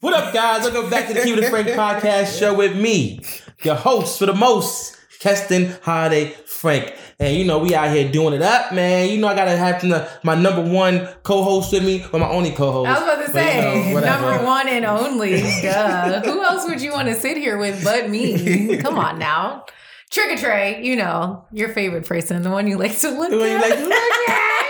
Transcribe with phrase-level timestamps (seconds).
[0.00, 0.62] What up, guys?
[0.62, 3.20] Welcome back to the Keep It Frank podcast show with me,
[3.64, 6.94] your host for the most, Keston Holiday Frank.
[7.18, 9.08] And you know, we out here doing it up, man.
[9.08, 12.52] You know, I gotta have to, my number one co-host with me, or my only
[12.52, 12.88] co-host.
[12.88, 15.40] I was about to But, you say, know, number one and only.
[15.62, 16.22] Duh.
[16.22, 18.76] Who else would you want to sit here with but me?
[18.80, 19.64] Come on now.
[20.10, 23.36] Trick or Trey, you know, your favorite person, the one you like to look The
[23.36, 24.64] one you at.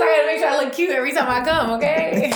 [0.00, 2.30] I gotta make sure I look cute every time I come, okay?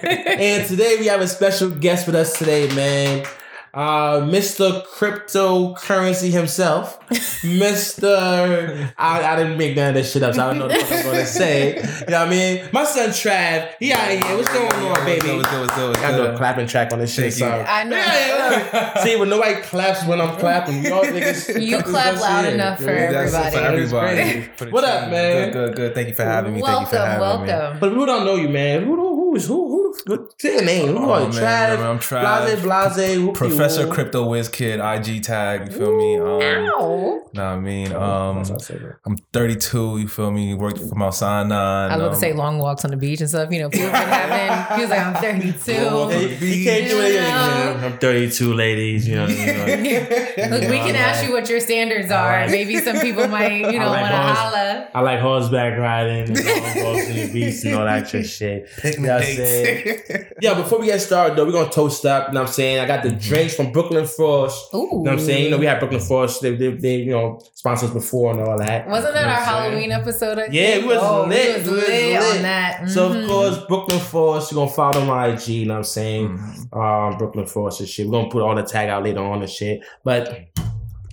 [0.40, 3.26] And today we have a special guest with us today, man.
[3.72, 4.84] Uh, Mr.
[4.86, 8.92] Cryptocurrency himself, Mr.
[8.98, 11.02] I, I didn't make none of this shit up, so I don't know what I'm
[11.04, 11.76] gonna say.
[11.76, 12.68] You know what I mean?
[12.72, 14.36] My son Trav, he out of here.
[14.36, 15.36] What's going on, baby?
[15.36, 15.60] What's good?
[15.60, 15.88] What's good?
[15.90, 17.26] What's I do a clapping track on this shit.
[17.26, 17.30] You.
[17.30, 17.48] So.
[17.48, 17.96] I know.
[17.96, 21.62] Yeah, See, when nobody claps when I'm clapping, y'all niggas.
[21.62, 23.56] You clap loud enough for That's everybody.
[23.56, 23.62] for
[24.02, 24.42] everybody.
[24.56, 25.52] For the What up, man?
[25.52, 25.94] Good, good, good.
[25.94, 26.60] Thank you for having me.
[26.60, 27.52] Thank you for welcome, having me.
[27.52, 27.78] welcome.
[27.80, 28.82] But who don't know you, man?
[28.84, 29.69] Who who who is who
[30.06, 30.16] who?
[30.16, 30.96] What's your name?
[30.96, 31.40] Who Oh, are you?
[31.40, 32.62] man, Trav, I'm Trav.
[32.62, 33.92] Blase, Blase, whoop Professor you.
[33.92, 36.16] Crypto Whiz Kid, IG tag, you feel me?
[36.18, 37.22] Um, Ow.
[37.34, 38.94] nah, I mean, um, That's what I said, man.
[39.06, 40.54] I'm 32, you feel me?
[40.54, 41.86] Worked for Mount Sinai.
[41.86, 43.50] I was about to um, say long walks on the beach and stuff.
[43.52, 44.76] You know, people been having.
[44.76, 46.08] He was like, I'm 32.
[46.10, 47.84] He, he can't do it.
[47.84, 49.06] I'm 32, ladies.
[49.08, 49.26] You know.
[49.26, 50.56] You know.
[50.56, 52.46] Look, we can ask you what your standards are.
[52.48, 54.88] Maybe some people might, you know, like want to holla.
[54.94, 58.68] I like horseback riding, and long walks in the beach, and all that shit.
[58.76, 59.84] Picnic You know what I'm saying?
[59.84, 59.89] dates.
[60.42, 62.28] Yeah, before we get started though, we're gonna toast up.
[62.28, 62.78] You know what I'm saying?
[62.80, 64.72] I got the drinks from Brooklyn Frost.
[64.74, 64.78] Ooh.
[64.78, 65.44] You know what I'm saying?
[65.44, 66.40] You know, we had Brooklyn Frost.
[66.40, 68.88] They, they, they you know, sponsors before and all that.
[68.88, 69.90] Wasn't that You know our what saying?
[69.90, 70.38] Halloween episode?
[70.38, 70.82] I Yeah, think?
[70.86, 71.46] we was oh, lit.
[71.48, 71.88] We was was lit,
[72.20, 72.36] lit.
[72.36, 72.88] on that.
[72.88, 73.22] So Mhm.
[73.22, 76.28] of course, Brooklyn Frost, you're gonna follow them on IG, you know what I'm saying?
[76.72, 77.12] Mhm.
[77.12, 78.06] Um, Brooklyn Frost and shit.
[78.06, 79.80] We're gonna put all the tag out later on and shit.
[80.04, 80.38] But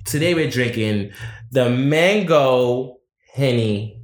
[0.06, 1.12] today we're drinking
[1.52, 2.98] the mango
[3.34, 3.97] henny.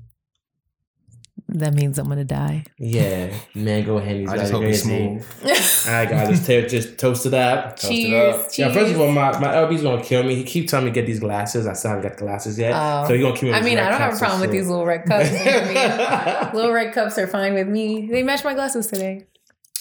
[1.59, 2.65] That means I'm gonna die.
[2.77, 4.27] Yeah, mango henny.
[4.27, 5.25] I just hope it's smooth.
[5.43, 5.51] All
[5.93, 7.77] right, guys, let's ta- just toast it up.
[7.77, 8.35] Toast it cheers.
[8.35, 8.41] up.
[8.51, 8.57] Cheers.
[8.57, 10.35] Yeah, first of all, my, my LB's gonna kill me.
[10.35, 11.67] He keeps telling me to get these glasses.
[11.67, 12.73] I still haven't got the glasses yet.
[12.75, 13.07] Oh.
[13.07, 13.51] so he gonna keep me.
[13.53, 15.29] I with mean, I don't have a problem with these little red cups.
[15.31, 16.53] you know I mean?
[16.55, 18.07] little red cups are fine with me.
[18.11, 19.25] They match my glasses today.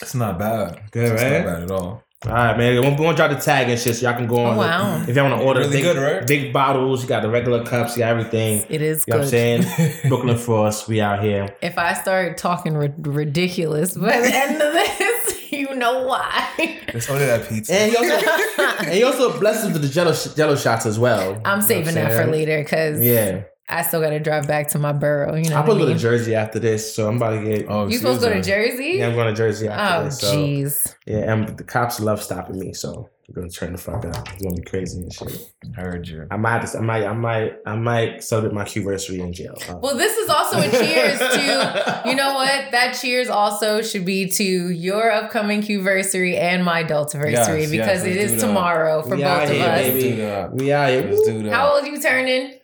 [0.00, 0.82] It's not bad.
[0.90, 1.44] Good, It's right?
[1.44, 2.02] not bad at all.
[2.24, 2.80] All right, man.
[2.80, 4.54] We're gonna drop the tag and shit, so y'all can go oh, on.
[4.54, 5.04] Oh, wow.
[5.08, 6.26] If y'all want to order Really big, good, right?
[6.26, 8.64] big bottles, you got the regular cups, you got everything.
[8.68, 9.98] It is You know what I'm saying?
[10.08, 11.54] Brooklyn Frost, we out here.
[11.62, 16.78] If I start talking ri- ridiculous by the end of this, you know why.
[16.94, 17.74] Let's order that pizza.
[17.74, 18.30] And he also,
[18.84, 21.40] and he also blessed with the jello, jello shots as well.
[21.44, 23.42] I'm what saving that for later because Yeah.
[23.78, 25.34] I still got to drive back to my borough.
[25.34, 27.30] You know, I'm what I supposed to go to Jersey after this, so I'm about
[27.40, 27.66] to get.
[27.68, 28.42] oh, You supposed to go to.
[28.42, 28.92] Jersey?
[28.98, 30.18] Yeah, I'm going to Jersey after Oh, this.
[30.20, 30.94] So, jeez.
[31.06, 34.28] yeah, and the cops love stopping me, so we're gonna turn the fuck up.
[34.34, 35.40] It's gonna be crazy and shit.
[35.74, 36.26] Heard you.
[36.30, 39.54] I might, just, I might, I might, I might celebrate my anniversary in jail.
[39.70, 42.72] Uh, Well, this is also a cheers to, you know what?
[42.72, 47.30] That cheers also should be to your upcoming Q-versary and my Deltaversary
[47.62, 48.46] Yes, because yes, it let's is do that.
[48.48, 49.80] tomorrow for We both of here, us.
[49.80, 49.92] baby.
[50.00, 50.52] Let's do that.
[50.54, 51.02] we out here.
[51.10, 51.52] Let's do that.
[51.52, 52.54] How old you turning?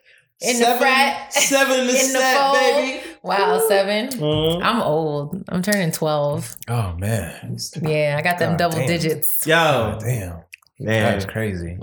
[0.41, 1.33] In seven, the frat?
[1.33, 2.55] seven in the, In set, fold?
[2.55, 3.01] baby.
[3.23, 4.09] Wow, seven.
[4.09, 4.63] Mhm.
[4.63, 5.43] I'm old.
[5.49, 6.57] I'm turning 12.
[6.69, 7.57] Oh man.
[7.83, 8.87] Yeah, I got them God double damn.
[8.87, 9.45] digits.
[9.47, 10.43] Yo, Damn.
[10.81, 11.77] That man, is crazy.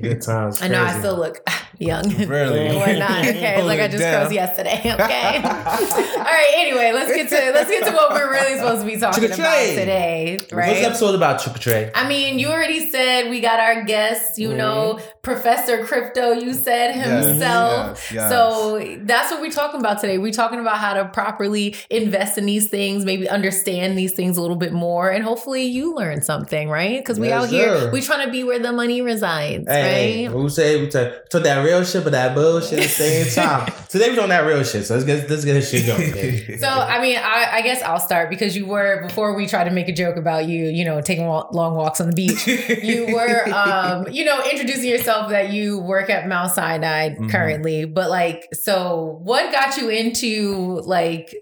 [0.00, 0.62] good times.
[0.62, 0.98] I know I crazy.
[1.00, 1.38] still look
[1.78, 2.04] young.
[2.26, 2.68] Really?
[2.70, 3.24] Or not.
[3.26, 3.62] Okay.
[3.62, 4.22] Like I just down.
[4.22, 4.80] froze yesterday.
[4.84, 5.36] Okay.
[5.42, 6.52] All right.
[6.56, 9.36] Anyway, let's get to let's get to what we're really supposed to be talking about
[9.36, 10.36] today.
[10.40, 10.74] What's Right.
[10.76, 14.56] the episode about or I mean, you already said we got our guest, you Mhm.
[14.56, 18.10] know, Professor Crypto, you said himself.
[18.10, 18.30] yes, yes.
[18.30, 20.18] So that's what we're talking about today.
[20.18, 24.40] We're talking about how to properly invest in these things, maybe understand these things a
[24.40, 26.98] little bit more, and hopefully you learn something, right?
[26.98, 27.90] Because we Yes, out here, sir.
[27.90, 30.36] we trying to be where the money resides, Hey, right?
[30.36, 33.72] we say we that real shit, but that bullshit at the same time.
[33.88, 36.12] Today we doing that real shit, so let's get let's get this shit going.
[36.12, 36.56] baby.
[36.60, 39.70] So I mean, I, I guess I'll start because you were before we tried to
[39.70, 42.46] make a joke about you, you know, taking long walks on the beach.
[42.82, 47.30] you were um you know introducing yourself that you work at mount sinai Mhm.
[47.30, 51.34] currently but like so what got you into like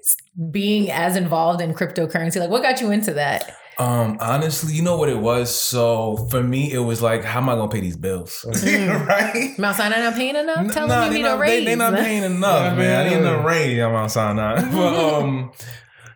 [0.50, 4.96] being as involved in cryptocurrency like what got you into that Um, honestly, you know
[4.96, 5.54] what it was?
[5.54, 8.44] So for me, it was like, how am I gonna pay these bills?
[8.64, 9.52] right?
[9.58, 11.76] mount sinai not paying enough tell Nah, them you need not, a raise They, they
[11.76, 13.06] not paying enough, man.
[13.06, 14.60] I need a raise on Mount Sinai.
[14.72, 15.52] but um,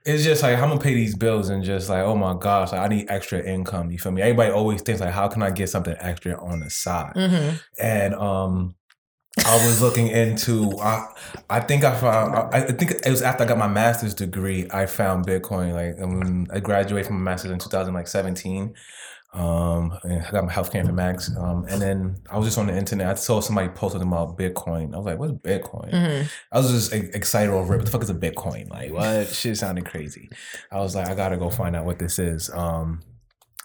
[0.05, 2.81] it's just like I'm gonna pay these bills and just like, oh my gosh, like,
[2.81, 3.91] I need extra income.
[3.91, 4.23] You feel me?
[4.23, 7.13] Everybody always thinks like, how can I get something extra on the side?
[7.15, 8.75] hmm And um,
[9.47, 10.79] I was looking into.
[10.81, 11.07] I,
[11.49, 12.35] I think I found.
[12.35, 14.67] I, I think it was after I got my master's degree.
[14.71, 15.73] I found Bitcoin.
[15.73, 18.75] Like um, I graduated from my master's in 2017.
[19.35, 21.37] Um, and I got my healthcare informatics.
[21.37, 23.07] Um, and then I was just on the internet.
[23.07, 24.95] I saw somebody posting about Bitcoin.
[24.95, 26.29] I was like, "What's Bitcoin?" Mhm.
[26.51, 27.79] I was just excited over it.
[27.79, 28.71] What the fuck is a Bitcoin?
[28.71, 29.29] Like, what?
[29.29, 30.31] Shit sounded crazy.
[30.73, 32.51] I was like, I gotta go find out what this is.
[32.51, 33.03] Um,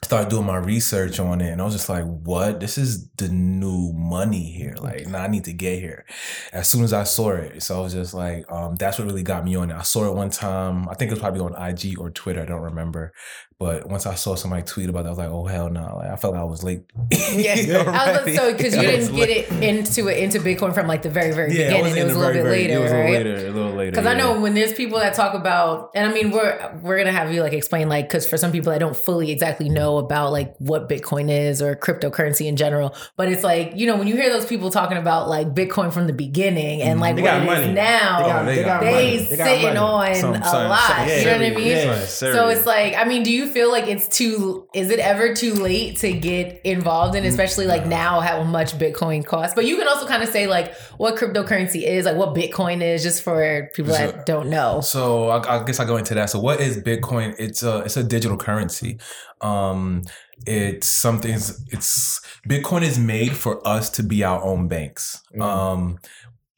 [0.03, 2.59] started doing my research on it, and I was just like, what?
[2.59, 4.75] This is the new money here.
[4.79, 6.05] Like, nah, I need to get here.
[6.51, 9.23] As soon as I saw it, so I was just like, um, that's what really
[9.23, 9.75] got me on it.
[9.75, 10.87] I saw it one time.
[10.89, 12.41] I think it was probably on IG or Twitter.
[12.41, 13.13] I don't remember.
[13.59, 15.95] But once I saw somebody tweet about it, I was like, oh hell no!
[15.97, 16.81] Like, I felt like I was late.
[17.33, 19.47] Yeah, I was, so because you I didn't get late.
[19.51, 21.81] it into it into Bitcoin from like the very very Yeah, beginning.
[21.83, 23.09] wasn't It was a little bit later, It was a right?
[23.11, 23.47] little later.
[23.47, 23.91] A little later.
[23.91, 27.13] Because I know when there's people that talk about, and I mean, we're we're gonna
[27.13, 30.31] have you like explain like because for some people that don't fully exactly know about
[30.31, 34.15] like what Bitcoin is or cryptocurrency in general, but it's like you know when you
[34.15, 37.01] hear those people talking about like Bitcoin from the beginning and mm-hmm.
[37.01, 37.73] like They what got it is money.
[37.73, 39.17] now, They got, they they got got they money.
[39.25, 39.77] They got sitting money.
[39.77, 40.79] on Some- a some- lot.
[40.79, 41.67] some- you know what I mean?
[41.67, 42.05] Yeah.
[42.05, 44.67] So it's like, I mean, do you feel like it's too?
[44.73, 48.73] Is it ever too late to get involved in, mm, especially like now how much
[48.77, 49.53] Bitcoin costs?
[49.55, 53.03] But you can also kind of say like what cryptocurrency is, like what Bitcoin is,
[53.03, 54.81] just for people So- that don't know.
[54.81, 56.29] So I, I guess I go into that.
[56.29, 57.35] So what is Bitcoin?
[57.39, 58.99] It's a it's a digital currency.
[59.43, 60.03] Um,
[60.45, 61.33] it's something.
[61.33, 65.21] It's, it's Bitcoin is made for us to be our own banks.
[65.35, 65.41] Mhm.
[65.41, 65.99] Um,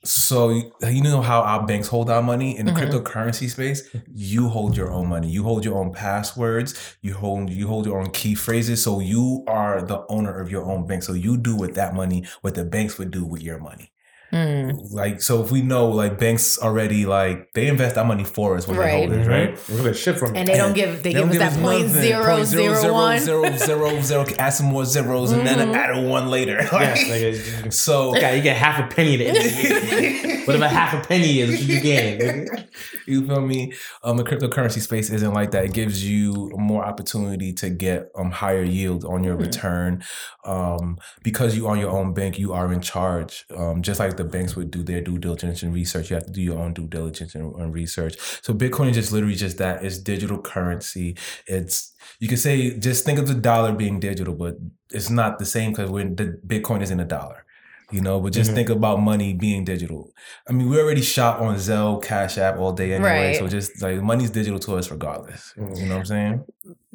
[0.04, 2.78] so you you know how our banks hold our money in the Mhm.
[2.92, 3.82] cryptocurrency space.
[4.14, 5.30] You hold your own money.
[5.30, 6.76] You hold your own passwords.
[7.02, 8.84] You hold you hold your own key phrases.
[8.84, 11.02] So you are the owner of your own bank.
[11.04, 13.92] So you do with that money what the banks would do with your money
[14.36, 14.92] Mm.
[14.92, 18.68] like so if we know like banks already like they invest that money for us
[18.68, 19.08] when Right.
[19.10, 19.70] they hold it, right?
[19.70, 22.02] We're gonna ship from And they don't give they, give us that point nothing.
[22.02, 23.20] zero Point zero one.
[23.20, 25.74] zero zero zero, add some more zeros and then Mhm.
[25.76, 26.60] add a one later.
[26.72, 30.46] Yes, Like, so Okay, you get half a penny at the end of the year.
[30.46, 32.20] Whatever half a penny is, you get.
[32.20, 32.66] nigga.
[33.08, 33.72] you feel me?
[34.04, 35.66] Um, the cryptocurrency space isn't like that.
[35.66, 39.42] It gives you more opportunity to get um higher yield on your Mhm.
[39.42, 40.04] return.
[40.44, 43.46] Um, because you own your own bank, you are in charge.
[43.56, 46.32] Um, just like the banks would do their due diligence and research, you have to
[46.32, 48.16] do your own due diligence and, and research.
[48.42, 49.84] So Bitcoin is just literally just that.
[49.84, 51.18] It's digital currency.
[51.48, 54.58] It's you can say just think of the dollar being digital, but
[54.92, 57.45] it's not the same because when the Bitcoin isn't a dollar.
[57.92, 58.56] You know, but just Mhm.
[58.56, 60.10] think about money being digital.
[60.50, 63.28] I mean, we already shop on Zelle, Cash App all day anyway.
[63.28, 63.36] Right.
[63.38, 65.54] So just like money's digital to us regardless.
[65.58, 65.78] Mhm.
[65.78, 66.44] You know what I'm saying?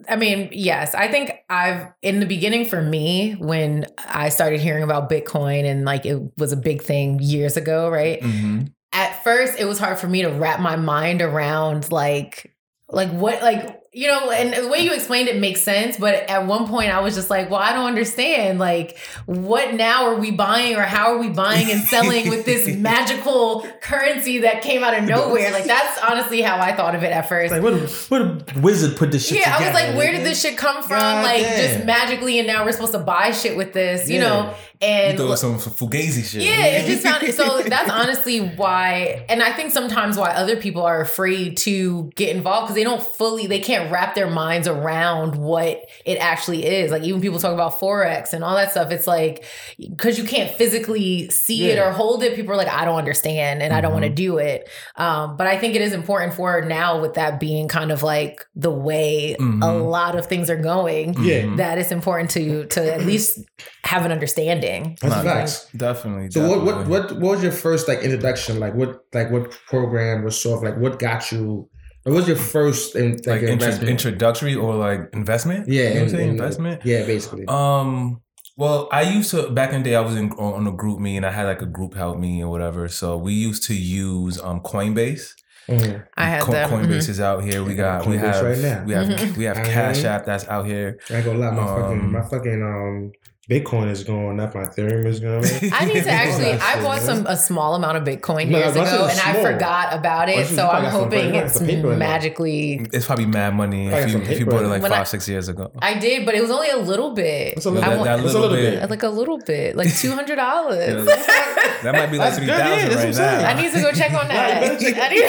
[0.09, 4.83] I mean, yes, I think I've in the beginning for me when I started hearing
[4.83, 8.21] about Bitcoin and like it was a big thing years ago, right?
[8.21, 8.63] Mm-hmm.
[8.93, 12.53] at first it was hard for me to wrap my mind around like
[12.89, 16.47] like what like you know and the way you explained it makes sense but at
[16.47, 18.97] one point i was just like well i don't understand like
[19.27, 23.67] what now are we buying or how are we buying and selling with this magical
[23.83, 27.29] currency that came out of nowhere like that's honestly how i thought of it at
[27.29, 27.75] first Like, what
[28.11, 30.83] what a wizard put this shit yeah, I was like, where did this shit come
[30.83, 30.91] from?
[30.91, 31.75] God like, damn.
[31.75, 34.29] just magically, and now we're supposed to buy shit with this, you Yeah.
[34.29, 34.55] know?
[34.83, 36.41] You And throw some fugazi shit.
[36.43, 37.61] yeah, it just sounded so.
[37.63, 42.69] That's honestly why, and I think sometimes why other people are afraid to get involved
[42.69, 46.91] because they don't fully, they can't wrap their minds around what it actually is.
[46.91, 48.91] Like even people talk about forex and all that stuff.
[48.91, 49.45] It's like
[49.79, 52.35] because you can't physically see it or hold it.
[52.35, 54.67] People are like, I don't understand and I don't want to do it.
[54.97, 58.47] Um, but I think it is important for now with that being kind of like
[58.55, 59.91] the way a Mhm.
[59.91, 61.23] lot of things are going.
[61.23, 61.55] Yeah.
[61.57, 63.41] That it's important to to at least
[63.85, 64.70] have an understanding.
[65.01, 65.67] That's Nah, facts.
[65.77, 66.31] Definitely.
[66.31, 68.59] So what, what what what was your first like introduction?
[68.61, 71.69] Like what like what program was sort of like what got you?
[72.05, 75.69] What was your first in, like, like intro- introductory or like investment?
[75.69, 76.81] yeah, You know what I'm and- investment.
[76.85, 77.45] Yeah, basically.
[77.49, 78.21] Um.
[78.57, 79.97] Well, I used to back in the day.
[79.97, 82.51] I was in on a GroupMe, and I had like a group help me or
[82.51, 82.89] whatever.
[82.89, 85.33] So we used to use um Coinbase.
[85.69, 86.05] Mhm.
[86.17, 86.69] I had Co- them.
[86.71, 87.63] Coinbase is out here.
[87.63, 88.83] We got we have right now.
[88.85, 89.37] we have Mhm.
[89.37, 89.57] we have.
[89.57, 90.99] Cash App that's out here.
[91.11, 93.13] I ain't gonna lie, my fucking Um, my fucking um
[93.51, 95.73] Bitcoin is going up, my Ethereum is going up.
[95.81, 96.53] I need to actually.
[96.53, 99.43] I bought some a small amount of Bitcoin No, years that's ago, just and I
[99.43, 100.47] forgot about it.
[100.47, 102.87] So I'm hoping it's some paper magically.
[102.93, 105.29] It's probably mad money if you if you bought it like When I- five six
[105.29, 105.73] years ago.
[105.81, 107.57] I did, but it was only a little bit.
[107.57, 108.81] What's a little I that, want- that a little little bit.
[108.83, 108.91] bit?
[108.91, 111.07] like a little bit, like two hundred dollars.
[111.07, 113.49] That might be like That's three yeah, right I'm now.
[113.49, 114.81] I need to go check on that.
[114.81, 115.29] you check- I need,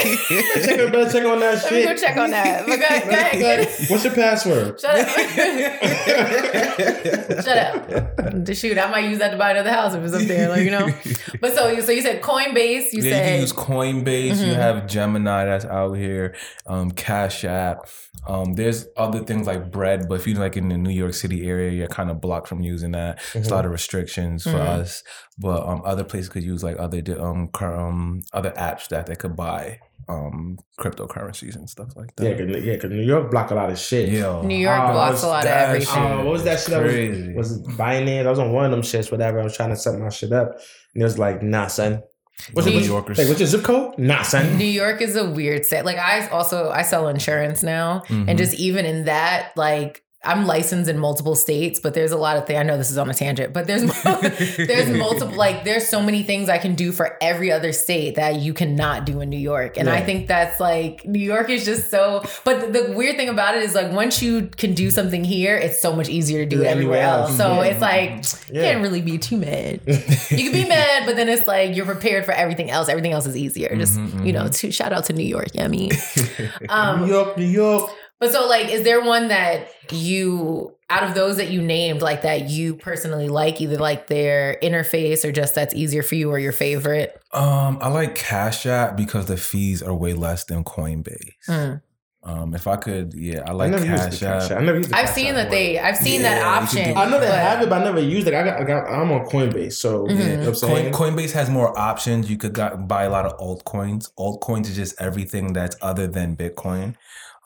[0.64, 1.88] check, better check on that let me shit.
[1.88, 2.66] go check on that.
[2.66, 3.90] But go ahead, go ahead, go ahead.
[3.90, 4.80] What's your password?
[4.80, 5.08] Shut up.
[7.42, 8.11] Shut up.
[8.54, 10.70] Shoot, I might use that to buy another house if it's up there, like you
[10.70, 10.88] know.
[11.40, 12.92] But so you so you said Coinbase.
[12.92, 14.44] You yeah, you said can use Coinbase.
[14.46, 14.56] You Mhm.
[14.56, 16.34] have Gemini that's out here.
[16.66, 17.88] Um, Cash App.
[18.26, 21.48] Um, there's other things like Bread, but if you're like in the New York City
[21.48, 23.18] area, you're kind of blocked from using that.
[23.32, 24.80] There's a lot of restrictions for Mhm.
[24.80, 25.02] us,
[25.38, 29.34] but um, other places could use like other um, um other apps that they could
[29.34, 29.78] buy
[30.08, 32.24] um cryptocurrencies and stuff like that.
[32.24, 34.08] Yeah, cause, yeah, 'cause New York block a lot of shit.
[34.08, 35.86] Yo, New York Oh, blocks a lot of everything.
[35.88, 35.96] shit.
[35.96, 36.70] Uh, what was that shit?
[36.70, 37.32] That Crazy.
[37.34, 38.26] was, was it Binance?
[38.26, 39.40] I was on one of them shits, whatever.
[39.40, 40.52] I was trying to set my shit up,
[40.94, 42.02] and it was like, nah, son.
[42.54, 42.76] What's New it?
[42.76, 43.18] What's, Yorkers.
[43.18, 43.96] like, what's your zip code?
[43.98, 44.56] Nah, son.
[44.58, 45.84] New York is a weird state.
[45.84, 48.24] Like I also I sell insurance now, Mhm.
[48.28, 52.36] and just even in that, like I'm licensed in multiple states, but there's a lot
[52.36, 52.58] of things.
[52.60, 53.82] I know this is on a tangent, but there's
[54.56, 58.36] there's multiple like there's so many things I can do for every other state that
[58.36, 61.90] you cannot do in New York, and I think that's like New York is just
[61.90, 62.22] so.
[62.44, 65.56] But the, the weird thing about it is like once you can do something here,
[65.56, 67.30] it's so much easier to do Do it everywhere else.
[67.30, 67.38] else.
[67.38, 67.64] So Yeah.
[67.70, 68.10] it's like
[68.54, 68.72] you Yeah.
[68.72, 69.80] can't really be too mad.
[69.86, 69.96] you
[70.50, 72.88] can be mad, but then it's like you're prepared for everything else.
[72.88, 73.74] Everything else is easier.
[73.76, 75.48] Just Mhm, you know, to, shout out to New York.
[75.52, 75.90] Yeah, I mean,
[76.68, 77.90] um, New York, New York.
[78.22, 82.22] But so like, is there one that you out of those that you named, like
[82.22, 86.38] that you personally like, either like their interface or just that's easier for you or
[86.38, 87.20] your favorite?
[87.32, 91.32] Um, I like Cash App because the fees are way less than Coinbase.
[91.48, 91.82] Mm.
[92.22, 94.50] Um, if I could, yeah, I I like never used Cash the Cash App.
[94.52, 94.58] App.
[94.58, 96.96] I never used the I've Cash seen that they, I've seen Yeah, that option.
[96.96, 98.34] I know they have it, but I never used it.
[98.34, 100.92] I got, I got, I'm on Coinbase, so you know what I'm Coin.
[100.92, 102.30] Coinbase has more options.
[102.30, 104.10] You could got, buy a lot of altcoins.
[104.16, 106.94] Altcoins is just everything that's other than Bitcoin.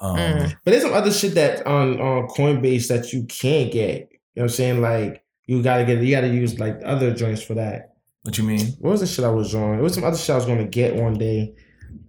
[0.00, 0.54] Um, Mm.
[0.64, 3.92] But there's some other shit that on on Coinbase that you can't get.
[4.00, 4.80] You know what I'm saying?
[4.82, 7.94] Like you gotta get, you gotta use like other joints for that.
[8.22, 8.60] What you mean?
[8.80, 9.78] What was the shit I was on?
[9.78, 11.54] It was some other shit I was gonna get one day,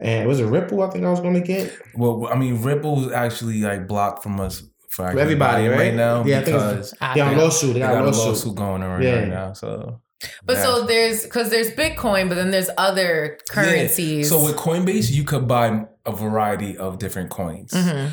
[0.02, 0.82] and it was it Ripple?
[0.82, 1.78] I think I was gonna get.
[1.96, 5.94] Well, I mean, Ripple's actually like blocked from us for actually everybody, buying right?
[5.94, 7.44] now Yeah, I think it's- because I They on know.
[7.44, 7.68] lawsuit.
[7.68, 8.26] They they got, got a a lawsuit.
[8.28, 9.20] lawsuit going on Yeah.
[9.20, 9.54] right now.
[9.54, 10.02] So,
[10.44, 14.28] But so there's because there's Bitcoin, but then there's other currencies.
[14.30, 17.72] so with Coinbase, you could buy a variety of different coins.
[17.74, 18.12] Mhm.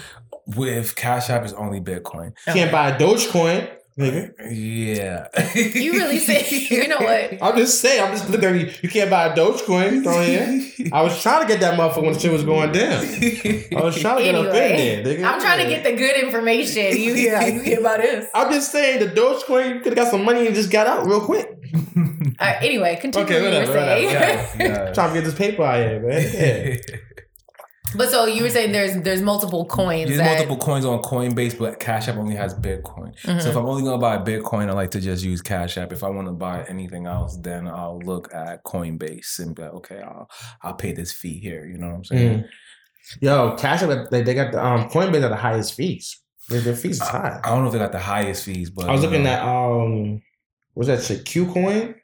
[0.57, 2.33] With Cash App, is only Bitcoin.
[2.47, 3.67] You can't buy a Dogecoin,
[3.99, 4.33] nigga.
[4.51, 7.39] Yeah, You really say, you know what?
[7.43, 8.03] I'm just saying.
[8.05, 8.71] I'm just looking at you.
[8.83, 10.91] You can't buy a Dogecoin on here.
[10.93, 13.01] I was trying to get that motherfucker when the shit was going down.
[13.75, 15.03] I was trying to get up in there.
[15.05, 15.25] Nigga.
[15.25, 16.95] I'm trying to get the good information.
[17.01, 17.41] You hear?
[17.41, 18.27] You hear about this?
[18.35, 19.77] I'm just saying the Dogecoin.
[19.77, 21.49] You could have got some money and just got out real quick.
[21.97, 24.07] All right, anyway, continue Okay, what you were whatever, saying.
[24.07, 24.63] whatever.
[24.63, 26.31] Yeah, trying to get this paper out here, man.
[26.35, 26.97] Yeah.
[27.97, 30.09] But so you were saying there's there's multiple coins.
[30.09, 33.15] There's that, multiple coins on Coinbase, but Cash App only has Bitcoin.
[33.23, 33.41] Mhm.
[33.41, 35.93] So if I'm only gonna buy Bitcoin, I like to just use Cash App.
[35.93, 39.75] If I want to buy anything else, then I'll look at Coinbase and be like,
[39.75, 40.29] okay, I'll
[40.63, 41.67] I'll pay this fee here.
[41.67, 42.39] You know what I'm saying?
[42.41, 42.49] Mm.
[43.21, 46.21] Yo, Cash App, they, they got the um, Coinbase are the highest fees.
[46.49, 47.41] Their, their fees is high.
[47.43, 49.43] I don't know if they got the highest fees, but I was looking uh, at
[49.43, 50.23] um,
[50.75, 51.25] what's that shit?
[51.25, 51.95] KuCoin.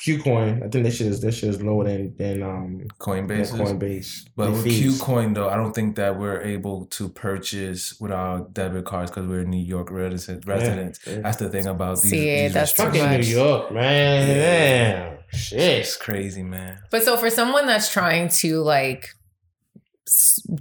[0.00, 0.64] KuCoin.
[0.64, 3.40] I think this shit is this shit is lower than than um than Coinbase.
[3.40, 4.28] is- Coinbase.
[4.34, 5.00] But Their with fees.
[5.02, 9.26] KuCoin though, I don't think that we're able to purchase with our debit cards because
[9.26, 11.00] we're New York resident, residents.
[11.06, 11.20] Yeah.
[11.20, 12.10] That's the thing about these.
[12.10, 14.26] See, these that's too Fucking New York, man.
[14.26, 15.18] Damn.
[15.38, 15.60] Shit.
[15.60, 16.78] It's crazy, man.
[16.90, 19.10] But so for someone that's trying to like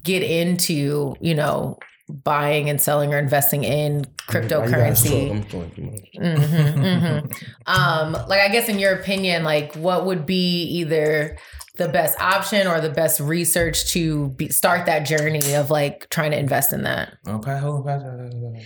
[0.04, 5.30] get into, you know, buying and selling or investing in cryptocurrency.
[5.32, 5.84] I'm going too
[7.22, 7.44] much.
[7.66, 11.38] Um, like I guess in your opinion, like what would be either
[11.78, 16.32] the best option or the best research to be, start that journey of like trying
[16.32, 17.18] to invest in that?
[17.28, 18.62] Oh, Pat, hold on, Pat, hold on, hold on.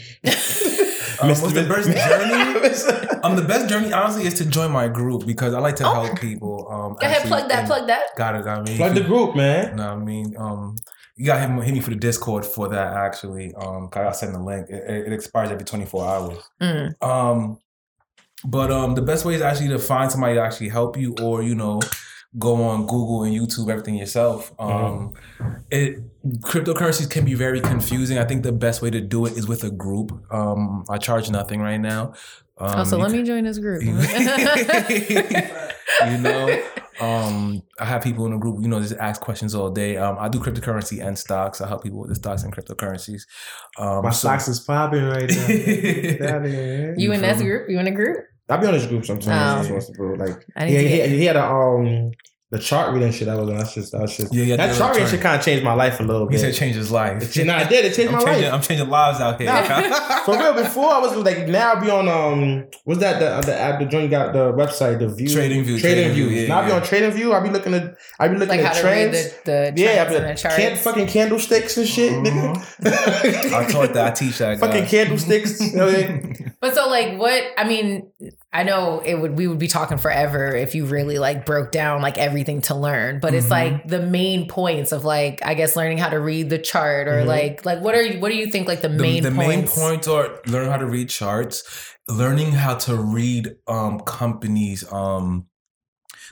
[1.22, 1.44] Um, Mr.
[1.44, 3.20] what's the best journey?
[3.24, 6.20] Um, the best journey, honestly, is to join my group because I like to help
[6.20, 6.68] people.
[6.70, 8.04] Um, Go ahead, actually plug that, in- plug that.
[8.18, 8.76] Got it, got me.
[8.78, 9.76] Plug the group, man.
[9.78, 10.76] No, I mean, um,
[11.16, 12.94] you got him hit me for the Discord for that.
[12.94, 14.68] Actually, um, 'cause I got send the link.
[14.70, 16.38] It, it it expires every twenty four hours.
[16.62, 17.04] Mm.
[17.04, 17.60] Um,
[18.46, 21.42] but um, the best way is actually to find somebody to actually help you, or
[21.44, 21.80] you know,
[22.40, 24.52] go on Google and YouTube everything yourself.
[24.60, 25.14] Um,
[25.72, 26.00] it
[26.42, 28.18] cryptocurrencies can be very confusing.
[28.18, 30.12] I think the best way to do it is with a group.
[30.34, 32.14] Um, I charge nothing right now.
[32.58, 33.82] Um, oh, so let can- me join this group.
[36.08, 36.64] you know
[37.02, 40.16] um i have people in the group you know just ask questions all day um
[40.20, 43.24] i do cryptocurrency and stocks i help people with the stocks and cryptocurrencies
[43.80, 45.48] um My so- stocks is popping right now.
[45.48, 47.00] Get out of here, man.
[47.00, 47.70] You in that group?
[47.70, 48.18] You in a group?
[48.50, 49.68] I be on this group sometimes.
[49.68, 50.14] Just bro.
[50.14, 52.12] Like I he, need to he, he had a um
[52.54, 53.28] the chart reading shit.
[53.28, 53.58] I was on.
[53.58, 55.12] That's just that's just Yeah, yeah, That chart reading chart.
[55.12, 56.34] shit kind of changed my life a little bit.
[56.34, 57.84] he said change his life It- nah, I did.
[57.86, 58.54] It changed I'm my changing, life.
[58.54, 59.50] I'm changing lives out here.
[59.52, 63.46] Nah, for real, before I was like now I be on um what's that the
[63.52, 66.42] the app the joint got the website the view Trading View, trading Trading view View,
[66.44, 68.62] yeah, now I be on trading view I be looking at I be looking Like
[68.66, 70.56] how at to read trends the, the yeah I be and the charts.
[70.58, 74.08] can, fucking candlesticks and shit nigga I taught that.
[74.08, 74.60] I teach that.
[74.60, 76.54] fucking candlesticks you know what I mean?
[76.62, 78.12] But so like what I mean,
[78.56, 82.04] I know it would we would be talking forever if you really like broke down
[82.04, 83.20] like everything to learn.
[83.20, 83.52] But it's Mhm.
[83.52, 87.24] like the main points of like I guess learning how to read the chart or
[87.24, 87.26] Mhm.
[87.26, 89.62] like like what are you what do you think like the, the, main the main
[89.62, 89.76] points?
[89.80, 91.64] points are learn how to read charts,
[92.08, 95.48] learning how to read um companies um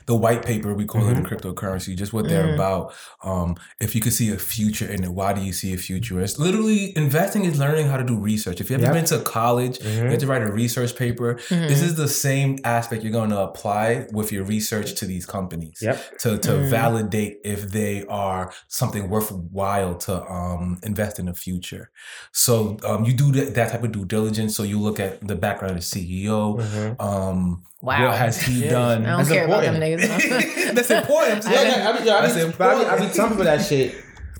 [0.06, 2.94] the white paper we call it in cryptocurrency, just what they're about.
[3.22, 6.20] Um, if you could see a future in it, why do you see a future?
[6.20, 8.60] It's literally investing is learning how to do research.
[8.60, 8.92] If you ever Yep.
[8.94, 11.38] been to college, you have to write a research paper.
[11.48, 15.78] This is the same aspect you're going to apply with your research to these companies
[15.80, 16.18] Yep.
[16.20, 21.90] to to validate if they are something worthwhile to um, invest in the future.
[22.32, 24.56] So um, you do that, that type of due diligence.
[24.56, 26.58] So you look at the background of the CEO.
[26.58, 27.00] Mm-hmm.
[27.00, 28.08] Um, Wow.
[28.10, 28.70] What has he Yeah.
[28.70, 29.04] done?
[29.04, 30.12] I don't That's care about them important.
[30.22, 30.74] niggas.
[30.74, 31.44] That's important.
[31.44, 33.14] Yeah, yeah, I, mean, yeah, I, That's be, but I, be, I be important.
[33.14, 33.92] telling people that shit.
[33.92, 33.98] You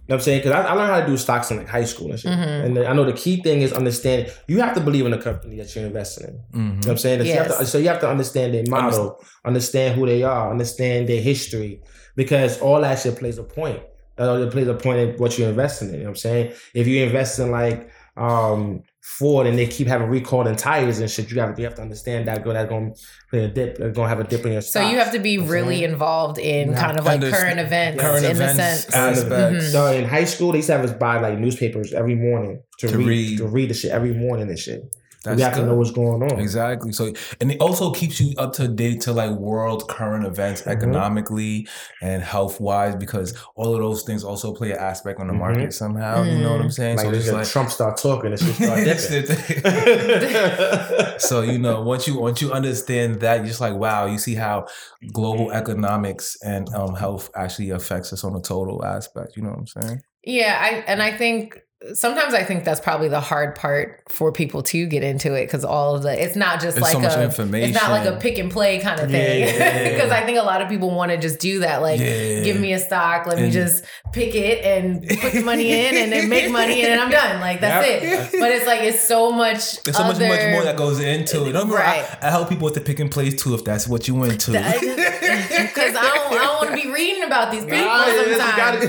[0.08, 0.38] know what I'm saying?
[0.42, 2.30] Because I, I learned how to do stocks in like high school and shit.
[2.32, 2.64] Mhm.
[2.66, 4.30] And then I know the key thing is understanding.
[4.46, 6.34] You have to believe in the company that you're investing in.
[6.34, 6.76] You know Mhm.
[6.78, 7.18] what I'm saying?
[7.20, 10.50] So you have to- so you have to understand their model, understand who they are,
[10.50, 11.80] understand their history,
[12.14, 13.80] because all that shit plays a point.
[14.16, 15.94] That all plays a point in what you're investing in.
[15.94, 16.52] You know what I'm saying?
[16.74, 21.10] If you invest in like um Ford and they keep having recalled in tires and
[21.10, 22.92] shit, you have you have to understand that girl that's gonna
[23.30, 25.38] play a dip, uh, gonna have a dip in your So you have to be
[25.38, 28.62] really involved in You have kind of like understand current events current in events the
[28.92, 28.94] sense.
[28.94, 29.64] aspects.
[29.64, 29.72] Mm-hmm.
[29.72, 32.88] So in high school, they used to have us buy like newspapers every morning to,
[32.88, 33.38] To read, read.
[33.38, 34.84] to read the shit every morning and shit.
[35.24, 36.40] That's we have to know what's going on.
[36.40, 36.90] Exactly.
[36.92, 40.72] So, and it also keeps you up to date to like world current events Mhm.
[40.72, 41.68] economically
[42.00, 45.38] and health wise because all of those things also play an aspect on the Mhm.
[45.38, 46.22] market somehow.
[46.24, 46.96] You know what I'm saying?
[46.96, 49.62] Like, so just like Trump start talking and shit start It's dipping.
[49.62, 54.18] the- so you know once you once you understand that you're just like wow you
[54.18, 54.66] see how
[55.12, 59.58] global economics and um, health actually affects us on a total aspect you know what
[59.58, 61.58] i'm saying Yeah, I and I think
[61.94, 65.64] sometimes I think that's probably the hard part for people to get into it because
[65.64, 67.70] all of the it's not just It's like so much a information.
[67.70, 70.18] it's not like a pick and play kind of thing yeah, yeah, because yeah.
[70.18, 72.42] I think a lot of people want to just do that like Yeah.
[72.44, 76.12] give me a stock let me just pick it and put the money in and
[76.12, 79.32] then make money and then I'm done like that's it but it's like it's so
[79.32, 81.52] much there's so much other, much more that goes into it.
[81.52, 82.18] Don't get me wrong, Right.
[82.22, 84.52] I, I help people with the pick and plays too if that's what you into.
[84.52, 84.56] because
[85.96, 88.84] I don't, I don't want to be reading about these people Nah, sometimes.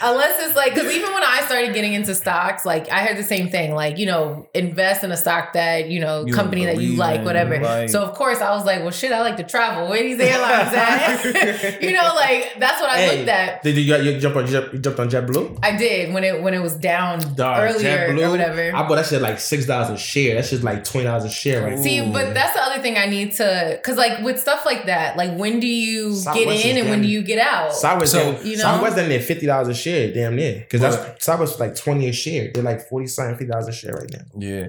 [0.00, 3.22] Unless it's like, because even when I started getting into stocks, like I heard the
[3.24, 6.76] same thing, like, you know, invest in a stock that, you know, You company that
[6.78, 7.58] you like, in, whatever.
[7.58, 9.88] like- so, of course, I was like, well, shit, I like to travel.
[9.88, 11.82] Where these airlines at?
[11.82, 13.62] you know, like, that's what I Hey, looked at.
[13.62, 15.58] Did you, you jump on you jumped, on JetBlue?
[15.62, 18.74] I did when it when it was down Dog, earlier or whatever.
[18.76, 20.34] I bought that shit like six dollars a share.
[20.34, 21.82] That shit's like twenty dollars a share right now.
[21.82, 22.12] See, Ooh.
[22.12, 25.36] but that's the other thing I need to, because like with stuff like that, like
[25.36, 27.72] when do you Southwest get in is and when do you get out?
[27.72, 30.54] Southwest, So, damn- you know- Southwest done there fifty dollars a share, damn near.
[30.60, 32.50] Because that's Southwest is like twenty a share.
[32.52, 34.24] They're like forty something, fifty dollars a share right now.
[34.38, 34.66] Yeah,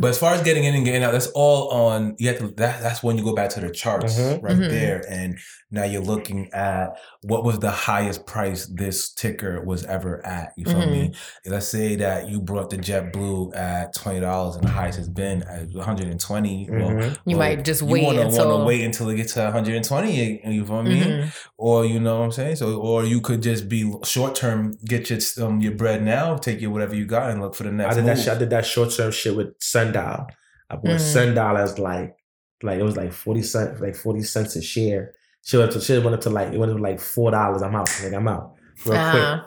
[0.00, 2.14] but as far as getting in and getting out, that's all on.
[2.18, 2.48] You have to.
[2.56, 4.42] That, that's when you go back to the charts Mhm.
[4.42, 4.70] right Mhm.
[4.70, 5.38] there, and
[5.70, 6.90] now you're looking at
[7.22, 10.52] what was the highest price this ticker was ever at.
[10.56, 10.90] You feel Mm-hmm.
[10.92, 11.14] me?
[11.46, 15.42] Let's say that you brought the JetBlue at twenty dollars, and the highest has been
[15.44, 16.68] at one hundred and twenty.
[16.70, 17.16] Well, Mhm.
[17.26, 19.52] You well, might just you wait wanna, until- wanna wait until it gets to one
[19.52, 20.40] hundred and twenty.
[20.44, 21.00] You feel me?
[21.00, 21.32] Mhm.
[21.56, 22.56] Or you know what I'm saying?
[22.56, 26.60] So, or you could just be short term, get your um, your bread now, take
[26.60, 27.92] your whatever you got, and look for the next.
[27.92, 28.24] I did that move.
[28.24, 28.34] shit.
[28.34, 30.26] I did that short term shit with Sundial.
[30.70, 31.00] I bought Mhm.
[31.00, 32.16] Sundial as like
[32.62, 35.12] like it was like forty cents, like forty cents a share.
[35.44, 37.30] Shit went up to shit went up to like it went up to like four
[37.32, 37.62] dollars.
[37.62, 37.90] I'm out.
[38.02, 38.54] Like I'm out
[38.86, 39.40] real Uh,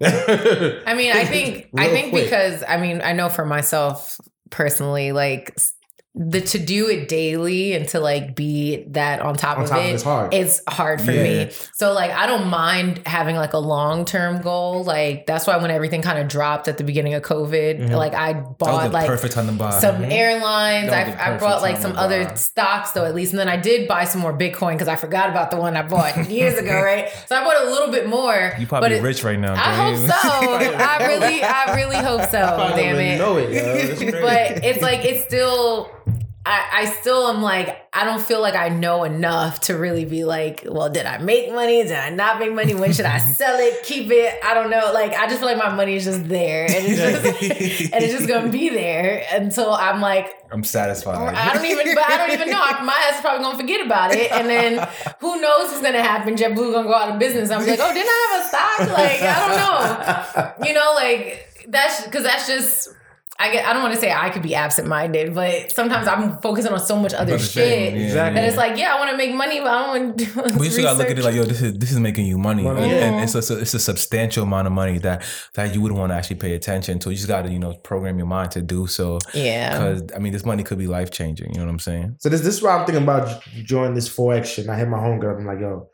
[0.00, 0.82] quick.
[0.86, 2.24] I mean, I think I think quick.
[2.24, 4.18] because I mean, I know for myself
[4.50, 5.72] personally, like s-
[6.14, 9.78] the to do it daily and to like be that on top, on of top
[9.78, 10.34] of it it's hard.
[10.34, 11.22] it's hard for Yeah.
[11.46, 11.50] me.
[11.72, 14.84] So like I don't mind having like a long term goal.
[14.84, 17.90] Like that's why when everything kind of dropped at the beginning of COVID, Mhm.
[17.92, 19.70] like I bought like perfect time to buy.
[19.80, 20.12] some Mhm.
[20.12, 20.90] airlines.
[20.90, 23.48] That was the I, I brought like some other stocks though at least, and then
[23.48, 26.58] I did buy some more Bitcoin because I forgot about the one I bought years
[26.58, 27.08] ago, right?
[27.26, 28.52] So I bought a little bit more.
[28.58, 29.54] You probably it- rich right now.
[29.54, 30.14] I hope so.
[30.76, 32.38] I really, I really hope so.
[32.38, 33.16] I Damn it.
[33.16, 33.62] know it, yo.
[33.64, 34.00] It's.
[34.20, 35.88] But it's like it's still.
[36.44, 40.24] I, I still am like I don't feel like I know enough to really be
[40.24, 41.82] like, well, did I make money?
[41.84, 42.74] Did I not make money?
[42.74, 43.84] When should I sell it?
[43.84, 44.40] Keep it?
[44.42, 44.90] I don't know.
[44.92, 47.42] Like I just feel like my money is just there, and it's just
[47.92, 51.34] and it's just gonna be there until I'm like, I'm satisfied.
[51.34, 52.58] I don't even, but I don't even know.
[52.58, 54.88] My ass is probably gonna forget about it, and then
[55.20, 56.34] who knows what's gonna happen?
[56.34, 57.50] JetBlue gonna go out of business.
[57.50, 58.98] I'm like, oh, didn't I have a stock?
[58.98, 60.66] Like I don't know.
[60.66, 62.88] You know, like that's because that's just.
[63.38, 63.66] I get.
[63.66, 66.78] I don't want to say I could be absent minded, but sometimes I'm focusing on
[66.80, 68.40] so much other Other shit yeah, Exactly.
[68.40, 70.32] that it's like, yeah, I want to make money, but I don't want to do.
[70.34, 72.38] But you still gotta look at it like, yo, this is this is making you
[72.38, 72.82] money, Money.
[72.82, 76.10] and, and it's a it's a substantial amount of money that that you wouldn't want
[76.12, 77.10] to actually pay attention to.
[77.10, 79.18] You just gotta you know program your mind to do so.
[79.34, 79.70] yeah.
[79.72, 81.52] Because I mean, this money could be life changing.
[81.52, 82.16] You know what I'm saying?
[82.20, 84.66] So this this is why I'm thinking about joining this forex shit.
[84.66, 85.38] And I hit my homegirl.
[85.38, 85.88] I'm like, yo,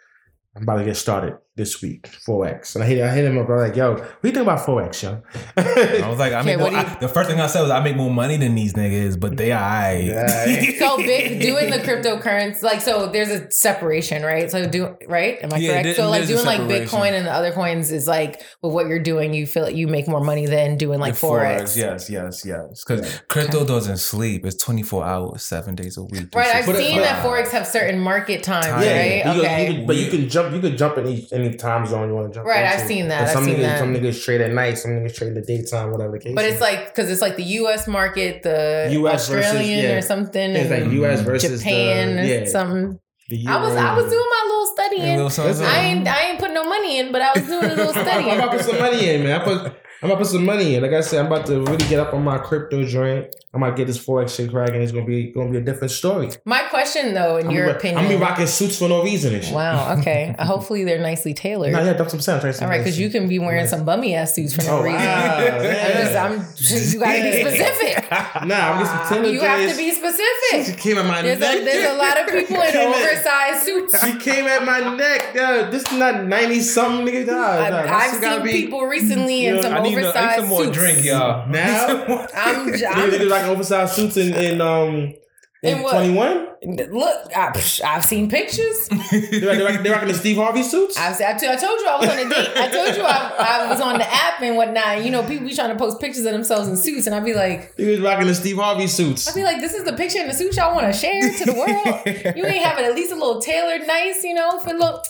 [0.57, 1.39] I'm about to get started.
[1.59, 3.51] This week, forex, and I hit I hit him up.
[3.51, 5.21] I'm like, yo, what do you think about forex, yo?
[5.57, 7.61] I was like, I Okay, make what more, you- I, the first thing I said
[7.61, 10.05] was I make more money than these niggas, but they alright.
[10.05, 10.63] Yeah.
[10.79, 13.09] So big doing the cryptocurrency, like so.
[13.11, 14.51] There's a separation, right?
[14.51, 15.39] So do right?
[15.43, 15.85] Am I Yeah, correct?
[15.85, 16.61] there- so like doing like.
[16.69, 19.89] Bitcoin and the other coins is like, well, what you're doing, you feel like you
[19.89, 21.77] make more money than doing like The forex.
[21.77, 22.85] Yes, yes, yes.
[22.87, 24.45] Because crypto doesn't sleep.
[24.47, 26.29] It's 24 hours, seven days a week.
[26.35, 28.75] Right, I've But it- seen but- that forex have certain market times, Time.
[28.81, 29.17] right?
[29.17, 29.67] You can- okay.
[29.67, 30.55] you can- but you can jump.
[30.55, 32.47] You can jump in each, any time zone you want to jump.
[32.47, 32.79] Right, into.
[32.79, 33.79] I've seen that, And I've some seen niggas, that.
[33.79, 34.79] Some niggas trade at night.
[34.79, 35.91] Some niggas trade in the daytime.
[35.91, 36.35] Whatever the case.
[36.35, 36.55] But is.
[36.55, 37.87] it's like because it's like the U.S.
[37.89, 39.97] market, the US versus- Australian yeah.
[39.97, 41.21] or something, it's like U.S.
[41.21, 43.01] versus Japan the, or yeah, something.
[43.47, 45.17] I was I was doing my little studying.
[45.17, 47.93] little I ain't I ain't putting no money in, but I was doing a little
[47.93, 48.31] studying.
[48.31, 49.41] I'm about put some money in, man.
[49.41, 49.73] I put.
[50.01, 50.83] I'm about to put some money in.
[50.83, 53.35] Like I said, I'm about to really get up on my crypto joint.
[53.53, 54.81] I might get this forex shit cracking.
[54.81, 56.31] It's gonna be gonna be a different story.
[56.45, 59.03] My question though, in I'm your gonna, opinion, I'm gonna be rocking suits for no
[59.03, 59.55] reason and shit.
[59.55, 59.97] Wow.
[59.99, 60.37] Okay.
[60.39, 61.73] Hopefully they're nicely tailored.
[61.73, 62.37] Nah, yeah, that's what I'm saying.
[62.37, 64.55] I'm trying to say All right, because you can be wearing some bummy ass suits
[64.55, 65.01] for no Oh, reason.
[65.01, 65.37] wow,
[66.27, 66.77] I'm just.
[66.77, 68.05] I'm, you gotta be specific.
[68.47, 70.79] Nah, I'm getting some Taylor You have to be She specific.
[70.79, 71.57] came at my There's neck.
[71.61, 74.05] a, there's a lot of people in Came at- oversized suits.
[74.05, 75.35] She came at my neck.
[75.35, 77.27] Yo, this is not 90 something nigga.
[77.27, 80.19] Nah, nah, I've, that I've seen be- people recently in some need, no- I need
[80.19, 80.77] oversized some more suits.
[80.77, 81.49] drink, y'all.
[81.49, 82.27] Now?
[82.35, 85.15] I'm, They, they I'm do like oversized suits in, in um
[85.61, 86.47] in In 21.
[86.93, 87.37] look.
[87.37, 87.51] I,
[87.85, 88.89] I've seen pictures.
[89.11, 89.21] they're,
[89.57, 90.97] they rock- they rocking the Steve Harvey suits.
[90.97, 92.49] I've, I, t- I told you I was on a date.
[92.57, 93.35] I told you I,
[93.67, 95.03] I was on the app and whatnot.
[95.05, 97.35] You know, people be trying to post pictures of themselves in suits, and I'd be
[97.35, 99.27] like, He was rocking the Steve Harvey suits.
[99.29, 101.45] I'd be like, this is the picture in the suit y'all want to share to
[101.45, 102.35] the world.
[102.37, 105.05] You ain't having at least a little tailored, nice, you know, for look.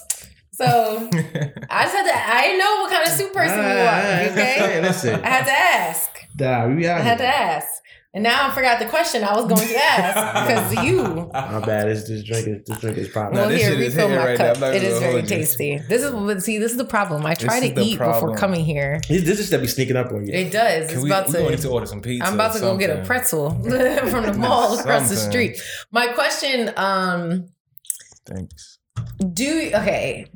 [0.59, 1.09] So
[1.71, 2.35] I just had to.
[2.37, 4.01] I didn't know what kind of suit person you are.
[4.01, 5.21] Hey, Okay, listen.
[5.23, 6.11] I had to ask.
[6.39, 7.69] Nah, we out I had to ask.
[8.15, 11.31] And now I forgot the question I was going to ask because of you.
[11.33, 11.89] My bad.
[11.89, 13.35] This, this drink is this drink is popping.
[13.37, 14.57] Nah, Well, this here, refill my right cup.
[14.57, 15.29] I'm not It gonna is very hold you.
[15.37, 15.79] tasty.
[15.89, 17.25] This is but see, this is the problem.
[17.27, 19.01] I try This to is the eat before coming here.
[19.09, 20.33] This, this is that be sneaking up on you.
[20.33, 20.89] It does.
[20.89, 21.39] Can it's we, about we to.
[21.39, 22.27] gonna need to order some pizza.
[22.27, 23.51] I'm about to go get a pretzel
[24.11, 25.61] from the mall across the street.
[25.93, 27.47] My question, um,
[28.27, 28.79] Thanks.
[29.35, 30.27] do okay.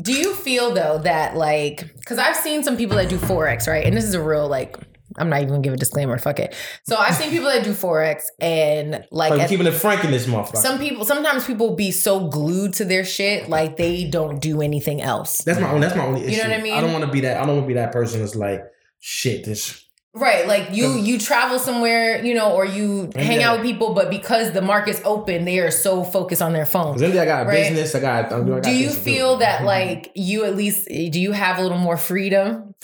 [0.00, 3.84] Do you feel though that like because I've seen some people that do forex, right?
[3.84, 4.76] And this is a real like
[5.18, 6.18] I'm not even gonna give a disclaimer.
[6.18, 6.54] Fuck it.
[6.84, 10.10] So I've seen people that do forex and like we at- keeping it frank in
[10.10, 10.56] this motherfucker.
[10.58, 15.00] some people sometimes people be so glued to their shit like they don't do anything
[15.00, 15.38] else.
[15.38, 15.80] that's my own.
[15.80, 16.32] That's my only issue.
[16.32, 16.74] You know what I mean?
[16.74, 17.38] I don't want to be that.
[17.38, 18.62] I don't want to be that person that's like,
[19.00, 19.44] shit.
[19.44, 19.85] This.
[20.18, 23.50] Right, like you you travel somewhere, you know, or you hang Yeah.
[23.50, 26.94] out with people, but because the market's open, they are so focused on their phone.
[26.94, 27.68] Cause I got a Right.
[27.68, 27.94] business.
[27.94, 28.32] I got.
[28.32, 31.76] I got Do you feel that like you at least do you have a little
[31.76, 32.74] more freedom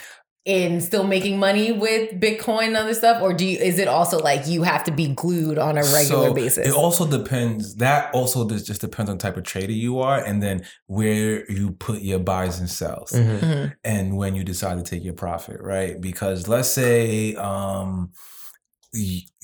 [0.45, 4.19] in still making money with Bitcoin and other stuff, or do you is it also
[4.19, 6.67] like you have to be glued on a regular So, basis?
[6.67, 7.77] It also depends.
[7.77, 11.49] That also just just depends on the type of trader you are, and then where
[11.51, 13.39] you put your buys and sells, Mhm.
[13.41, 13.73] Mhm.
[13.85, 16.01] and when you decide to take your profit, right?
[16.01, 18.11] Because let's say um,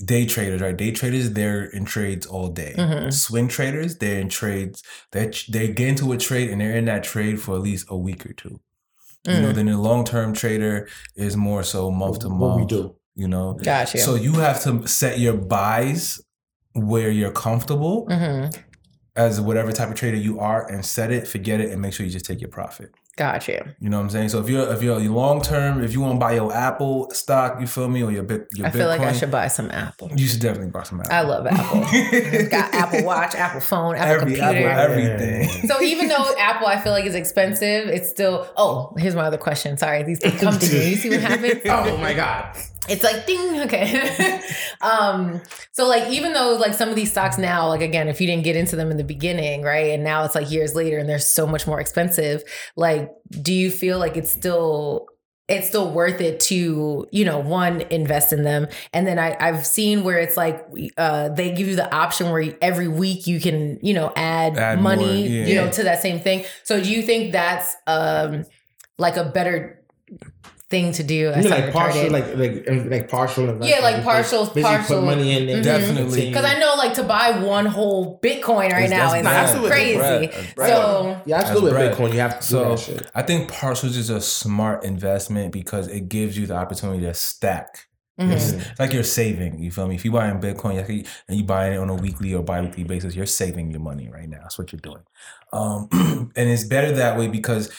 [0.04, 0.76] day traders, right?
[0.76, 2.74] Day traders, they're in trades all day.
[2.76, 3.12] Mhm.
[3.12, 4.82] Swing traders, they're in trades.
[5.12, 7.96] They they get into a trade and they're in that trade for at least a
[7.96, 8.61] week or two.
[9.26, 9.54] You know, Mm.
[9.54, 12.40] then a long term trader is more so month to month.
[12.40, 12.94] What we do.
[13.16, 13.98] You know, Gotcha.
[13.98, 16.20] so you have to set your buys
[16.74, 18.54] where you're comfortable Mhm.
[19.16, 22.07] as whatever type of trader you are and set it, forget it, and make sure
[22.07, 22.90] you just take your profit.
[23.18, 23.74] Gotcha.
[23.81, 24.28] You know what I'm saying?
[24.28, 27.61] So if you're if you're long term, if you want to buy your Apple stock,
[27.61, 30.12] you feel me, or your bit your I feel like I should buy some Apple.
[30.14, 31.12] You should definitely buy some Apple.
[31.12, 31.81] I love Apple.
[32.48, 34.68] Got Apple Watch, Apple phone, Apple Every computer.
[34.68, 35.68] Apple, everything.
[35.68, 38.48] So even though Apple, I feel like is expensive, it's still.
[38.57, 39.76] Oh, here's my other question.
[39.76, 40.90] Sorry, these things come to me.
[40.90, 41.61] You see what happens?
[41.66, 42.57] Oh my god.
[42.88, 43.61] It's like ding.
[43.62, 44.40] Okay.
[44.81, 45.40] um.
[45.72, 48.44] So like, even though like some of these stocks now, like again, if you didn't
[48.44, 51.18] get into them in the beginning, right, and now it's like years later, and they're
[51.18, 52.42] so much more expensive.
[52.77, 55.09] Like, do you feel like it's still
[55.48, 59.66] it's still worth it to you know one invest in them and then I, i've
[59.66, 60.64] seen where it's like
[60.96, 64.81] uh, they give you the option where every week you can you know add, Add
[64.81, 65.46] money more, yeah.
[65.46, 68.44] you know to that same thing so do you think that's um
[68.98, 69.83] like a better
[70.70, 73.44] thing to do You I mean sound like partial, like like like partial.
[73.46, 74.04] Yeah, like investment.
[74.04, 75.57] partial- Basically partial- Put money in there.
[75.61, 75.64] Mhm.
[75.64, 76.28] Definitely.
[76.28, 79.70] Because I know, like, to buy one whole Bitcoin right That's- now is bread.
[79.70, 79.96] crazy.
[79.96, 80.31] Bread.
[80.57, 80.68] Bread.
[80.70, 81.70] So, Yeah, absolutely.
[81.72, 82.11] That's bread.
[82.11, 83.11] Bitcoin, you have to do So that shit.
[83.14, 87.87] I think partials is a smart investment because it gives you the opportunity to stack.
[88.20, 88.33] mhm.
[88.33, 89.61] It's like you're saving.
[89.61, 89.94] You feel me?
[89.94, 90.81] If you buy in Bitcoin
[91.28, 94.28] and you buy it on a weekly or bi-weekly basis, you're saving your money right
[94.28, 94.38] now.
[94.42, 95.02] That's what you're doing.
[95.52, 95.88] Um,
[96.37, 97.70] and it's better that way because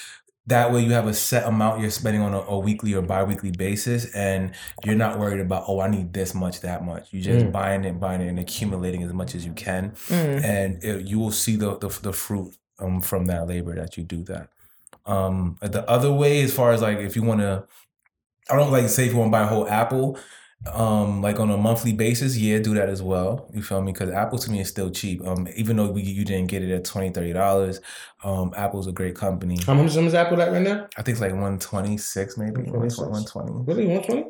[0.49, 3.51] that way you have a set amount you're spending on a, a weekly or bi-weekly
[3.51, 4.51] basis and
[4.83, 7.51] you're not worried about oh i need this much that much You're just Mm.
[7.51, 10.43] buying it buying it and accumulating as much as you can Mm.
[10.43, 14.03] and it, you will see the, the, the fruit um, from that labor that you
[14.03, 14.49] do that
[15.05, 17.65] Um, the other way, as far as like if you want to,
[18.49, 20.17] I don't like say if you want to buy a whole apple,
[20.67, 23.50] um, like on a monthly basis, yeah, do that as well.
[23.54, 23.93] You feel me?
[23.93, 25.26] Because Apple to me is still cheap.
[25.26, 27.80] Um, even though we, you didn't get it at 20 30 dollars,
[28.24, 29.58] um, Apple's a great company.
[29.65, 30.88] How much is Apple at right now?
[30.98, 33.52] I think it's like one twenty six, maybe 120.
[33.65, 34.24] Really, one twenty?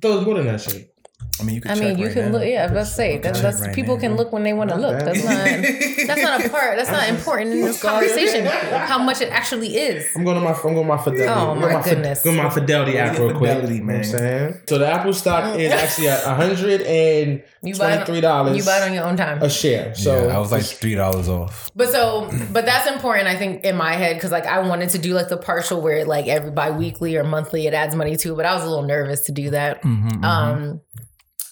[0.00, 0.91] Thought it was more than that shit.
[1.40, 1.70] I mean, you can.
[1.70, 2.38] I mean, you right can now.
[2.38, 2.46] look.
[2.46, 4.00] Yeah, let's say that's, that's right people now.
[4.02, 4.98] can look when they want to look.
[4.98, 5.06] bad.
[5.08, 6.06] That's not.
[6.06, 6.76] That's not a part.
[6.76, 8.44] That's not important in this conversation.
[8.44, 10.06] How much it actually is.
[10.14, 11.26] I'm going to my I'm going to my fidelity.
[11.28, 12.22] Oh, I'm my going to goodness.
[12.22, 13.50] Go to my fidelity app real quick.
[13.50, 14.04] Fidelity, You know what I'm man.
[14.04, 14.60] saying?
[14.68, 18.22] So the Apple stock is actually at hundred and You buy twenty three it.
[18.22, 18.56] dollars.
[18.56, 19.42] You buy it on your own time.
[19.42, 19.94] a share.
[19.94, 21.70] So yeah, I was like three dollars off.
[21.74, 24.98] But so, but that's important, I think, in my head, because like I wanted to
[24.98, 28.44] do like the partial where like every bi-weekly or monthly it adds money to, but
[28.44, 29.82] I was a little nervous to do that.
[29.82, 30.80] Mm-hmm, Um,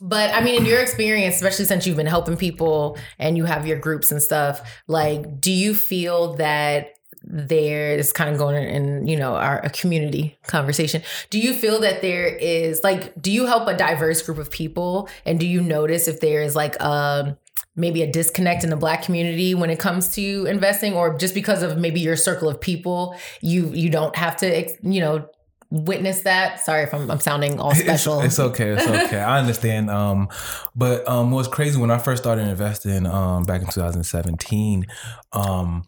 [0.00, 3.66] but I mean, in your experience, especially since you've been helping people and you have
[3.66, 9.06] your groups and stuff, like, do you feel that there is kind of going in,
[9.06, 11.02] you know our a community conversation?
[11.28, 15.08] Do you feel that there is like do you help a diverse group of people?
[15.26, 17.36] And do you notice if there is like um
[17.76, 20.94] maybe a disconnect in the black community when it comes to investing?
[20.94, 25.00] Or just because of maybe your circle of people you you don't have to you
[25.00, 25.28] know
[25.70, 28.70] witness that sorry if i'm, I'm sounding all special It's, it's okay.
[28.70, 29.20] It's okay.
[29.20, 29.88] I understand.
[29.88, 30.28] Um,
[30.74, 34.86] but um, what's crazy when I first started investing um back in 2017,
[35.32, 35.84] um.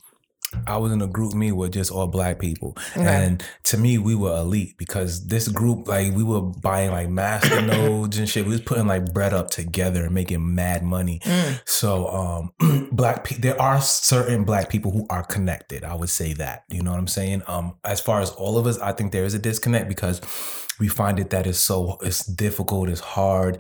[0.67, 4.37] I was in a GroupMe with just all black people, and to me, we were
[4.37, 8.45] elite because this group, like, we were buying like master nodes and shit.
[8.45, 11.21] We was putting like bread up together and making mad money.
[11.21, 11.61] Mm.
[11.65, 12.09] So,
[12.61, 15.85] um, black pe- there are certain black people who are connected.
[15.85, 16.65] I would say that.
[16.69, 17.43] You know what I'm saying?
[17.47, 20.21] Um, as far as all of us, I think there is a disconnect because
[20.79, 23.59] we find it that it's so it's difficult, it's hard.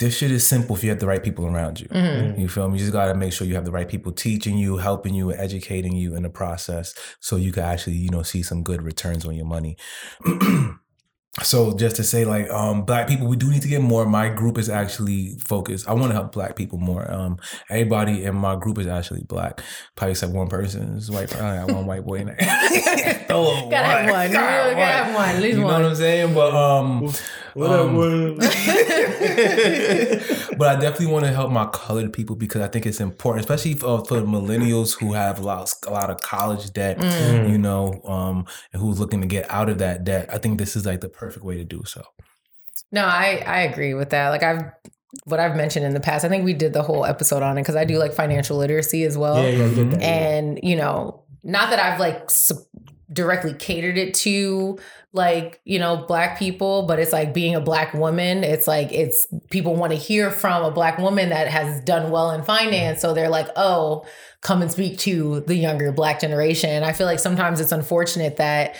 [0.00, 1.86] This shit is simple if you have the right people around you.
[1.88, 2.38] Mhm.
[2.38, 2.78] You feel me?
[2.78, 5.94] You just gotta make sure you have the right people teaching you, helping you, educating
[5.94, 9.34] you in the process, so you can actually, you know, see some good returns on
[9.34, 9.76] your money.
[11.42, 14.04] so just to say, like, um, black people, we do need to get more.
[14.04, 15.88] My group is actually focused.
[15.88, 17.10] I want to help black people more.
[17.12, 19.60] Um, everybody in my group is actually black.
[19.96, 21.34] Probably except one person is white.
[21.36, 22.36] I got one white boy in there.
[23.30, 24.28] oh, Gotta have one.
[24.28, 25.28] You gotta have one.
[25.28, 26.34] At least You know what I'm saying?
[26.34, 27.12] But um,
[27.54, 27.96] what um,
[28.40, 28.52] up?
[30.58, 33.74] but I definitely want to help my colored people because I think it's important, especially
[33.74, 37.50] for, for millennials who have a lot, a lot of college debt, Mm.
[37.50, 40.28] you know, um, and who's looking to get out of that debt.
[40.32, 42.02] I think this is like the perfect way to do so.
[42.92, 44.28] No, I I agree with that.
[44.30, 44.64] Like I've
[45.24, 46.24] what I've mentioned in the past.
[46.24, 49.04] I think we did the whole episode on it because I do like financial literacy
[49.04, 49.42] as well.
[49.42, 50.02] yeah, yeah, I get that.
[50.02, 52.52] And you know, not that I've like s-
[53.12, 54.78] directly catered it to
[55.12, 59.26] like you know black people but it's like being a black woman it's like it's
[59.50, 63.12] people want to hear from a black woman that has done well in finance so
[63.12, 64.04] they're like oh
[64.40, 66.82] come and speak to the younger black generation.
[66.82, 68.76] I feel like sometimes it's unfortunate that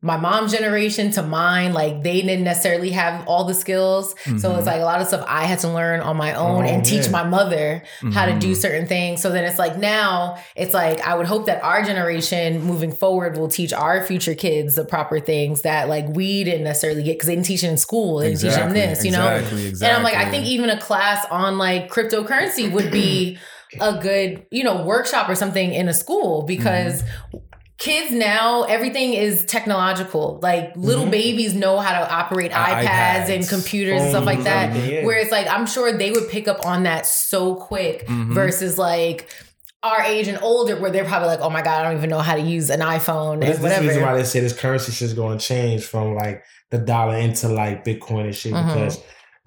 [0.00, 4.14] my mom's generation to mine, like they didn't necessarily have all the skills.
[4.24, 4.58] So Mhm.
[4.58, 6.84] it's like a lot of stuff I had to learn on my own Oh, and
[6.84, 7.82] teach my mother
[8.12, 8.56] how to do Mhm.
[8.56, 9.20] certain things.
[9.20, 13.36] So then it's like now it's like I would hope that our generation moving forward
[13.36, 17.26] will teach our future kids the proper things that like we didn't necessarily get because
[17.26, 18.18] they didn't teach it in school.
[18.18, 19.28] They didn't teach them this, you know?
[19.28, 19.88] Exactly, exactly.
[19.88, 23.36] And I'm like, I think even a class on like cryptocurrency would be
[23.80, 27.02] a good, you know, workshop or something in a school because
[27.78, 30.40] kids now everything is technological.
[30.42, 31.10] Like little Mhm.
[31.12, 34.72] babies know how to operate iPads, iPads, and computers and stuff like that.
[35.04, 38.34] Where it's like I'm sure they would pick up on that so quick Mhm.
[38.34, 39.28] versus like
[39.84, 42.18] our age and older where they're probably like, oh my God, I don't even know
[42.18, 45.14] how to use an iPhone and that's the reason why they say this currency shit's
[45.14, 48.66] going to change from like the dollar into like Bitcoin and shit Mhm.
[48.74, 48.98] because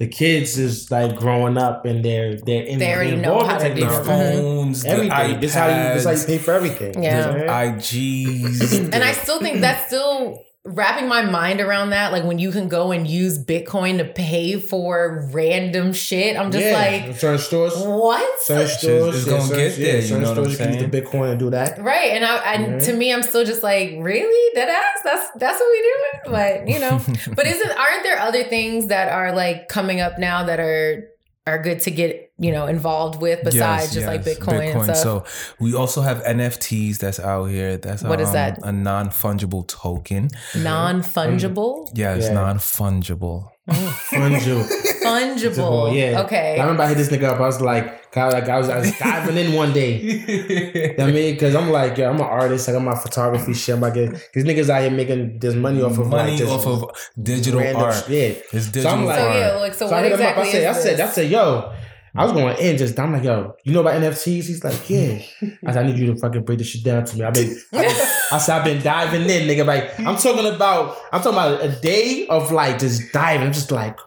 [0.02, 3.60] the kids is like growing up and they're they're in, They already know involved how
[3.60, 3.98] in to do the it.
[4.00, 4.38] technology.
[4.42, 5.40] phones, the Everything.
[5.40, 7.04] This how you this how you pay for everything.
[7.04, 7.36] Yeah.
[7.38, 7.74] You I'm?
[7.78, 8.94] IGs.
[8.94, 12.12] And I still think that's still wrapping my mind around that.
[12.12, 16.38] Like when you can go and use Bitcoin to pay for random shit.
[16.38, 17.04] I'm just yeah.
[17.08, 17.74] like, certain stores.
[17.78, 18.42] what?
[18.42, 20.58] Certain stores, is yeah, gonna certain- get there, you certain know what I'm stores you
[20.66, 21.80] can use the Bitcoin and do that.
[21.82, 22.12] Right.
[22.12, 22.86] And I and Mhm.
[22.86, 24.56] to me, I'm still just like, really?
[24.56, 25.02] That ass?
[25.04, 26.32] That's that's what we do?
[26.32, 27.02] But you know.
[27.36, 31.08] but isn't aren't there other things that are like coming up now that are
[31.48, 34.84] are good to get, you know, involved with besides Yes, just like yes, Bitcoin, and
[34.84, 34.98] stuff?
[34.98, 35.26] So
[35.60, 37.78] we also have NFTs that's out here.
[37.78, 38.60] That's What is um, that?
[38.64, 40.30] A non fungible token.
[40.58, 41.90] Non fungible?
[41.94, 42.34] Yeah, it's Yeah.
[42.34, 43.50] non fungible.
[44.12, 44.66] Fungible.
[45.04, 45.96] Fungible.
[45.96, 46.22] yeah.
[46.24, 46.58] Okay.
[46.60, 47.38] I remember I hit this nigga up.
[47.40, 49.92] I was like, God, like I was, I was diving in one day.
[50.82, 52.68] You know what I mean, because I'm like, yo, I'm an artist.
[52.68, 53.76] Like I'm my photography shit.
[53.76, 56.92] I'm like, these niggas out here making this money off of money like, off of
[57.22, 58.04] digital random art.
[58.08, 58.38] shit.
[58.38, 58.58] Yeah.
[58.58, 60.48] It's digital I'm like- so yeah, like so, So I what hit him exactly up.
[60.48, 61.16] I said, I is said, I this?
[61.16, 61.74] said, yo,
[62.16, 63.00] I was going in just.
[63.00, 64.44] I'm like, yo, you know about NFTs?
[64.46, 65.22] He's like, yeah.
[65.66, 67.24] I said, I need you to fucking break this shit down to me.
[67.24, 69.66] I've been, I've been I said, I've been diving in, nigga.
[69.66, 73.48] Like, I'm talking about, I'm talking about a day of like just diving.
[73.48, 73.98] I'm just like,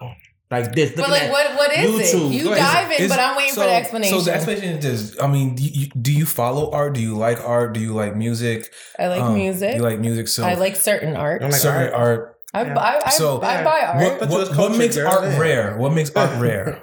[0.50, 0.92] like this.
[0.94, 2.30] But like, what what is YouTube.
[2.30, 2.34] it?
[2.34, 2.88] You Go ahead.
[2.90, 4.18] dive in, but I'm waiting for the explanation.
[4.18, 5.20] So the explanation is this.
[5.20, 6.92] I mean, do you, do you follow art?
[6.94, 7.72] Do you like art?
[7.72, 8.70] Do you like music?
[8.98, 9.76] I like Um, music.
[9.76, 10.28] You like music?
[10.28, 11.42] So I like certain art.
[11.42, 12.18] I'm like, certain art.
[12.18, 12.30] art.
[12.52, 12.78] I, Yeah.
[12.78, 14.20] I, I, So- I buy art.
[14.20, 15.76] What, what, what makes art rare?
[15.78, 16.80] What makes art rare?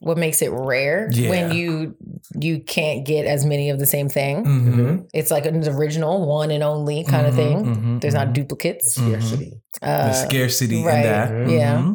[0.00, 1.30] What makes it rare Yeah.
[1.30, 1.96] when you
[2.38, 4.44] you can't get as many of the same thing.
[4.44, 4.96] Mm-hmm.
[5.14, 7.64] It's like an original, one and only kind of Mhm, thing.
[7.76, 8.32] mhm, There's not mhm.
[8.34, 8.94] duplicates.
[8.94, 9.52] Scarcity.
[9.82, 10.96] Uh, the scarcity right.
[10.96, 11.50] in that.
[11.50, 11.92] Yeah.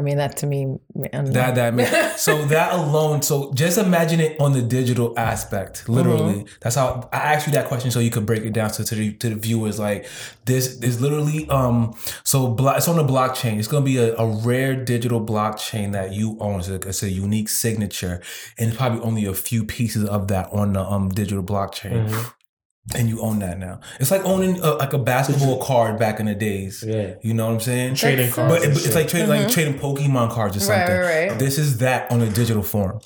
[0.00, 0.78] I mean, that to me.
[0.94, 3.20] That that makes, so that alone.
[3.20, 5.86] So just imagine it on the digital aspect.
[5.90, 6.54] Literally, Mm-hmm.
[6.62, 8.94] that's how I asked you that question so you could break it down to, to
[8.94, 9.78] the to the viewers.
[9.78, 10.06] Like
[10.46, 11.94] this is literally um.
[12.24, 13.58] So blo- it's on the blockchain.
[13.58, 16.60] It's gonna be a, a rare digital blockchain that you own.
[16.60, 18.22] It's a, it's a unique signature,
[18.58, 22.08] and it's probably only a few pieces of that on the um digital blockchain.
[22.08, 22.32] Mhm.
[22.96, 23.80] And you own that now.
[24.00, 26.82] It's like owning a, like a basketball card back in the days.
[26.84, 27.14] Yeah.
[27.22, 27.94] You know what I'm saying?
[27.94, 28.52] Trading That's cards.
[28.54, 28.94] But, it- it's shit.
[28.94, 29.52] like trading like Mhm.
[29.52, 30.96] trading Pokemon cards or Right, something.
[31.00, 31.38] right, right.
[31.38, 32.98] This is that on a digital form.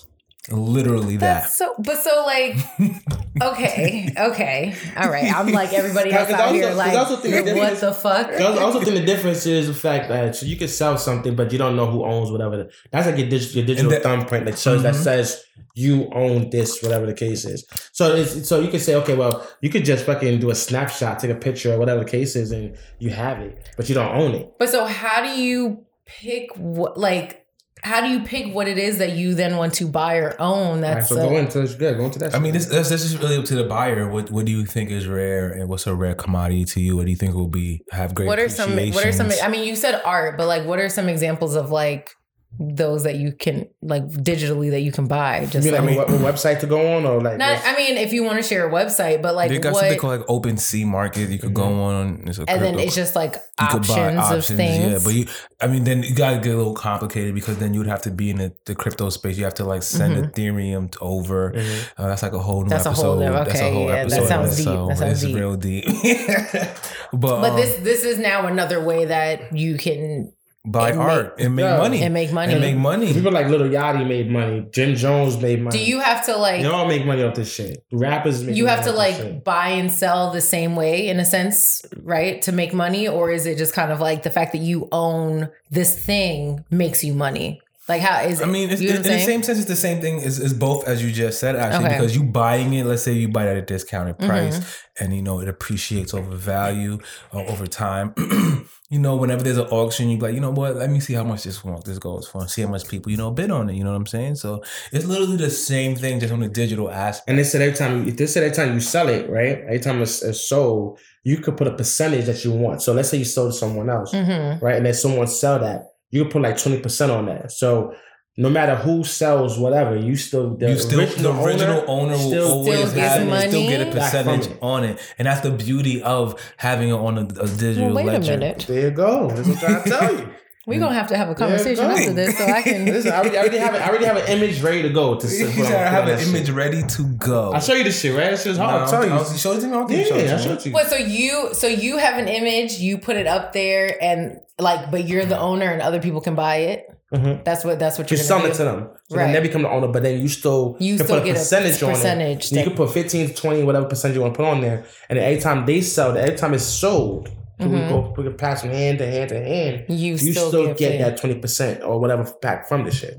[0.50, 1.42] Literally that.
[1.44, 2.56] That's so, but so like,
[3.42, 5.32] okay, okay, all right.
[5.34, 7.92] I'm like everybody else out also- here, cause like, also think the what difference- the
[7.94, 8.28] fuck?
[8.28, 11.34] I also- I think the difference is the fact that so you can sell something,
[11.34, 12.56] but you don't know who owns whatever.
[12.58, 15.02] the- That's like your digital, your digital that- thumbprint that shows that Mhm.
[15.02, 17.64] says you own this, whatever the case is.
[17.92, 21.18] So it's so you can say, okay, well, you could just fucking do a snapshot,
[21.20, 24.14] take a picture, or whatever the case is, and you have it, but you don't
[24.14, 24.52] own it.
[24.58, 27.43] But so, how do you pick what, like,
[27.84, 30.54] how do you pick what it is that you then want to buy or own?
[30.66, 31.74] All right, That's so a- go into this.
[31.74, 32.34] Good, go into that.
[32.34, 34.08] I mean, this, this this is really up to the buyer.
[34.08, 36.96] What what do you think is rare, and what's a rare commodity to you?
[36.96, 38.26] What do you think will be have great?
[38.26, 38.74] what are some?
[38.74, 39.30] What are some?
[39.42, 42.10] I mean, you said art, but like, what are some examples of like
[42.58, 45.40] those that you can like digitally that you can buy?
[45.40, 47.60] you Just mean like, like a, web- a website to go on, or like not.
[47.64, 49.80] I mean, if you want to share a website, but like they got what?
[49.80, 51.30] something called like OpenSea Market.
[51.30, 52.24] You could go on.
[52.26, 54.92] It's a and then it's just like you could options, buy of things.
[54.92, 55.26] Yeah, but you,
[55.60, 58.30] I mean, then you gotta get a little complicated because then you'd have to be
[58.30, 59.36] in the, the crypto space.
[59.38, 61.52] You have to like send Ethereum to over.
[61.52, 61.88] Mhm.
[61.96, 63.02] Uh, that's like a whole new That's a episode.
[63.04, 64.26] whole new- That's a okay, whole yeah, that episode.
[64.28, 64.64] sounds deep.
[64.64, 65.36] So That sounds it's deep.
[65.36, 65.84] real deep.
[67.12, 70.32] but but um, this this is now another way that you can
[70.66, 71.76] buy and art and make Yeah.
[71.76, 72.52] money and make money.
[72.52, 73.12] and make money.
[73.12, 74.66] people like Lil Yachty made money.
[74.70, 75.76] Jim Jones made money.
[75.78, 77.84] do you have to like They all make money off this shit.
[77.92, 81.20] Rappers make you money have to off like buy and sell the same way in
[81.20, 82.40] a sense, right?
[82.42, 85.50] To make money, or is it just kind of like the fact that you own
[85.70, 87.60] this thing makes you money?
[87.86, 88.44] Like how is it?
[88.44, 90.20] I mean, it's, you know in the same sense, it's the same thing.
[90.20, 91.98] Is is both as you just said, actually, Okay.
[91.98, 92.86] because you buying it.
[92.86, 94.26] Let's say you buy it at a discounted Mm-hmm.
[94.30, 94.60] price,
[94.98, 96.98] and you know it appreciates over value
[97.34, 98.14] uh, over time.
[98.94, 100.76] you know, whenever there's an auction, you be like, you know what?
[100.76, 103.10] Let me see how much this one this goes for, and see how much people
[103.10, 103.74] you know bid on it.
[103.74, 104.36] You know what I'm saying?
[104.36, 107.28] So it's literally the same thing, just on the digital aspect.
[107.28, 109.58] And they said every time, they said every time you sell it, right?
[109.66, 112.82] Every time it's, it's sold, you could put a percentage that you want.
[112.82, 114.62] So let's say you sold to someone else, Mhm.
[114.62, 114.76] right?
[114.76, 117.50] And then someone sell that, you could put like twenty percent on that.
[117.50, 117.94] So
[118.36, 122.48] no matter who sells whatever, you still the you still the original owner, will still
[122.52, 123.96] always have it and still get a money?
[123.96, 124.58] Back from percentage it.
[124.60, 128.06] on it, and that's the beauty of having it on a, a digital Well, wait
[128.06, 128.32] ledger.
[128.34, 128.64] a minute.
[128.66, 129.28] There you go.
[129.28, 130.28] That's what I'm trying to tell you.
[130.66, 132.86] We're gonna have to have a conversation after this, so I can.
[132.86, 133.82] Listen, I already, I already have it.
[133.82, 135.20] I already have an image ready to go.
[135.20, 136.28] To sit- said, put on- I have an that shit.
[136.34, 137.52] image ready to go.
[137.52, 138.32] I'll show you this shit, right?
[138.32, 138.82] It's just hard.
[138.82, 139.12] I'll tell you.
[139.12, 139.74] I'll show it to me.
[139.74, 140.74] I'll yeah, show it to I'll show it to you.
[140.74, 140.86] What?
[140.86, 145.06] So you so you have an image, you put it up there, and like, but
[145.06, 146.88] you're the owner, and other people can buy it.
[147.12, 147.44] Mhm.
[147.44, 148.88] That's what that's what You you're sell gonna it to them.
[149.10, 149.24] So Right.
[149.26, 151.36] then they become the owner, but then you still You can still put a get
[151.36, 152.56] a percentage on percentage it.
[152.56, 154.84] You can put 15, 20, whatever percentage you want to put on there.
[155.08, 157.28] And every time they sell, every time it's sold,
[157.60, 159.84] so we go we can pass from hand to hand to hand.
[159.88, 163.16] You, You still, still, give get that 20% or whatever back from the shit.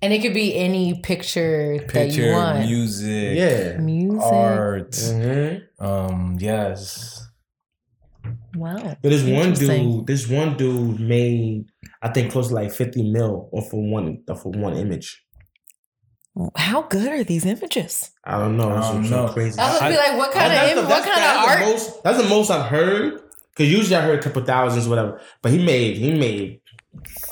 [0.00, 2.60] and it could be any picture, that you want.
[2.66, 3.74] music, Mm-hmm.
[3.74, 3.78] Yeah.
[3.78, 4.22] Music.
[4.22, 4.90] art.
[4.92, 5.84] Mm-hmm.
[5.84, 7.24] Um, yes.
[8.54, 8.96] Wow.
[9.02, 11.66] But this one dude, this one dude made,
[12.02, 15.24] I think, close to like 50 mil off of one off of one image.
[16.56, 18.10] How good are these images?
[18.24, 18.68] I don't know.
[18.70, 19.28] I It's don't know.
[19.32, 19.58] crazy.
[19.58, 21.60] I was be like, what kind That's of the- im- what that's- kind of art?
[21.72, 23.20] Most, that's the most I've heard.
[23.50, 25.20] Because usually I heard a couple thousands, whatever.
[25.42, 26.60] But he made he made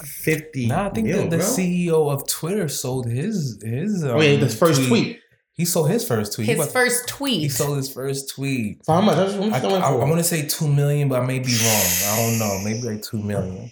[0.03, 0.67] fifty.
[0.67, 1.37] Nah, I think mil, that the.
[1.37, 4.03] CEO of Twitter sold his his.
[4.05, 5.21] Um, Oh yeah, the first tweet.
[5.53, 6.49] He sold his first tweet.
[6.49, 7.41] His about- first He tweet.
[7.43, 8.85] He sold his first tweet.
[8.85, 9.17] For how much?
[9.17, 9.99] That's I, I'm going for.
[10.01, 11.87] want to say two million, but I may be wrong.
[12.07, 12.61] I don't know.
[12.65, 13.71] Maybe like two million.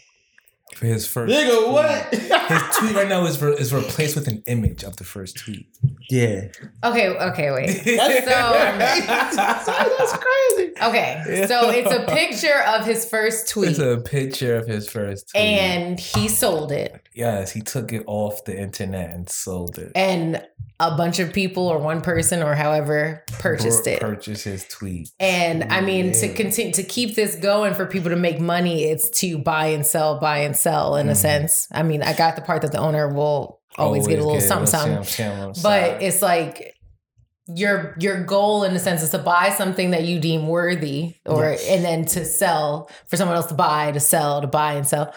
[0.77, 1.33] For his first.
[1.33, 2.13] Nigga, what?
[2.15, 5.67] His tweet right now is re- is replaced with an image of the first tweet.
[6.11, 6.49] yeah.
[6.83, 7.83] Okay, okay, wait.
[7.85, 10.73] That's, So that's crazy.
[10.89, 15.31] Okay, so it's a picture of his first tweet, It's a picture of his first
[15.31, 15.43] tweet.
[15.43, 19.93] and he sold it, yes, he took it off the internet and sold it.
[19.95, 20.45] and
[20.81, 24.01] a bunch of people or one person or however purchased it.
[24.01, 25.09] Purchased his tweet.
[25.21, 29.09] And I mean, to continue to keep this going for people to make money, it's
[29.21, 31.17] to buy and sell, buy and sell in a Mhm.
[31.17, 31.69] sense.
[31.71, 34.67] I mean, I got the part that the owner will always, get a little something,
[34.67, 35.05] something.
[35.05, 36.74] something But it's like
[37.47, 41.51] your your goal in a sense is to buy something that you deem worthy, or
[41.51, 41.69] Yes.
[41.69, 45.13] and then to sell for someone else to buy, to sell, to buy and sell.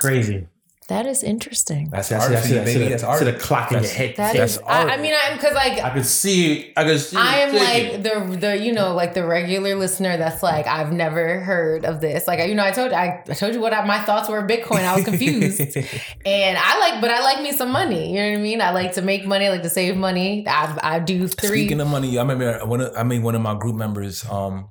[0.00, 0.46] Crazy.
[0.88, 1.88] That is interesting.
[1.88, 3.24] that's That's, art that's, for you, that's, the, That's to art.
[3.24, 4.16] the clock in your That's- head.
[4.16, 4.42] That tick.
[4.42, 6.72] is, That's I, I mean, I because like I could see.
[6.76, 7.16] I could see.
[7.16, 11.40] I am like the the you know like the regular listener that's like I've never
[11.40, 12.26] heard of this.
[12.26, 14.46] Like you know I told I, I told you what I, my thoughts were of
[14.50, 14.84] Bitcoin.
[14.84, 15.60] I was confused,
[16.26, 18.10] and I like but I like me some money.
[18.14, 18.60] You know what I mean?
[18.60, 19.46] I like to make money.
[19.46, 20.46] I like to save money.
[20.46, 21.60] I I do three.
[21.62, 22.82] Speaking of money, I remember one.
[22.82, 24.68] Of, I mean, one of my group members um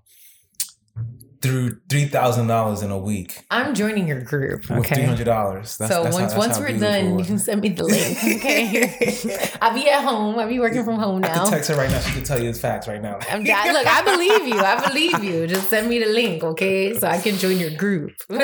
[1.43, 4.61] threw three thousand dollars in a week I'm joining your group.
[4.61, 5.03] with three Okay.
[5.03, 5.69] hundred dollars.
[5.71, 8.17] So once once we're done, you can send me the link.
[8.37, 9.51] Okay.
[9.61, 10.39] I'll be at home.
[10.39, 11.43] I'll be working from home I now.
[11.43, 11.99] can text her right now.
[11.99, 13.19] She can tell you his facts right now.
[13.29, 14.59] I'm I, look, I believe you.
[14.59, 15.45] I believe you.
[15.47, 16.93] Just send me the link, okay?
[16.99, 18.11] So I can join your group.
[18.29, 18.37] um,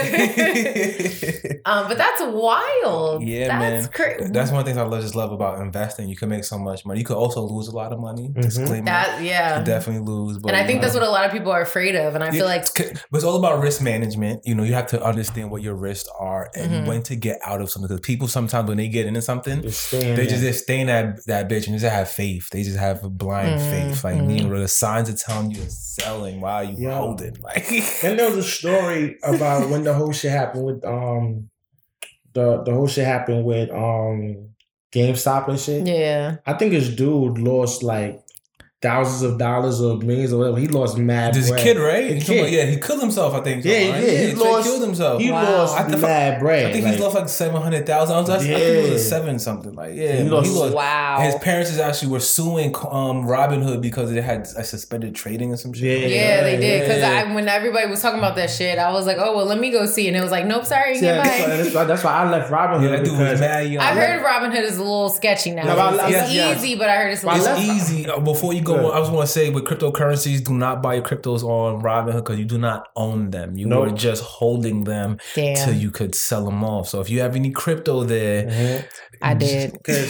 [1.88, 3.24] but that's wild.
[3.24, 3.94] Yeah, that's man.
[3.94, 4.32] crazy.
[4.32, 6.10] That's one of the things I love, just love about investing.
[6.10, 7.00] You can make so much money.
[7.00, 8.30] You could also lose a lot of money.
[8.30, 8.42] Mhm.
[8.42, 8.86] Disclaimer.
[8.86, 9.58] that You yeah.
[9.58, 10.38] could definitely lose.
[10.40, 10.88] But And I you think know.
[10.88, 12.16] that's what a lot of people are afraid of.
[12.16, 12.66] And I feel like
[12.98, 14.42] C- but it's all about risk management.
[14.46, 16.88] You know, you have to understand what your risks are and Mhm.
[16.88, 17.88] when to get out of something.
[17.88, 19.70] Because people sometimes when they get into something, they
[20.00, 20.26] there.
[20.26, 22.50] just, just stay in that that bitch and just have faith.
[22.52, 24.04] They just have a blind Mhm, faith.
[24.04, 24.28] Like mhm.
[24.28, 26.98] me, where the signs are telling you it's selling while you Yeah.
[26.98, 27.38] hold it.
[27.42, 27.72] Like
[28.04, 31.50] and there was a story about when the whole shit happened with um
[32.34, 34.50] the the whole shit happened with um
[34.94, 35.86] GameStop and shit.
[35.86, 36.38] yeah.
[36.48, 38.22] I think this dude lost like
[38.82, 40.58] thousands of dollars or millions or whatever.
[40.58, 41.34] He lost mad.
[41.34, 41.62] this bread.
[41.64, 42.12] kid, right?
[42.14, 43.34] He talking about- yeah, he killed himself.
[43.34, 43.66] I think.
[43.66, 44.00] Yeah, he right?
[44.02, 44.30] did.
[44.30, 45.22] He straight lost- killed himself.
[45.22, 45.44] He Wow.
[45.44, 46.66] lost I think- mad bread.
[46.68, 48.16] I think like, he's lost like seven hundred thousand.
[48.16, 48.94] I, was- I think he Yeah.
[48.94, 49.74] was seven something.
[49.76, 50.74] Like yeah, He he lost- lost.
[50.74, 51.20] Wow.
[51.24, 55.58] His parents is actually were suing um Robinhood because they had a suspended trading or
[55.58, 56.00] some shit.
[56.02, 56.08] Yeah.
[56.08, 56.82] yeah, yeah they did.
[56.84, 57.26] Because Yeah.
[57.30, 59.72] I when everybody was talking about that shit, I was like, oh well, let me
[59.72, 60.08] go see.
[60.08, 61.56] And it was like, nope, sorry, Yeah, goodbye.
[61.58, 63.84] that's, why, that's, why, I left Robinhood Yeah, that dude was because mad young.
[63.84, 65.64] I heard Robinhood is a little sketchy now.
[65.64, 66.58] No, it's yes, yes.
[66.64, 67.46] easy, but I heard it's a little.
[67.46, 68.08] It's easy.
[68.10, 68.86] Uh, Before you go, Good.
[68.86, 72.16] on, I just want to say with cryptocurrencies, do not buy your cryptos on Robinhood
[72.24, 73.58] because you do not own them.
[73.58, 73.88] You Nope.
[73.88, 76.88] are just holding them Damn, till you could sell them off.
[76.90, 78.86] So if you have any crypto there, Mhm.
[79.22, 79.84] I did.
[79.84, 80.08] Cause,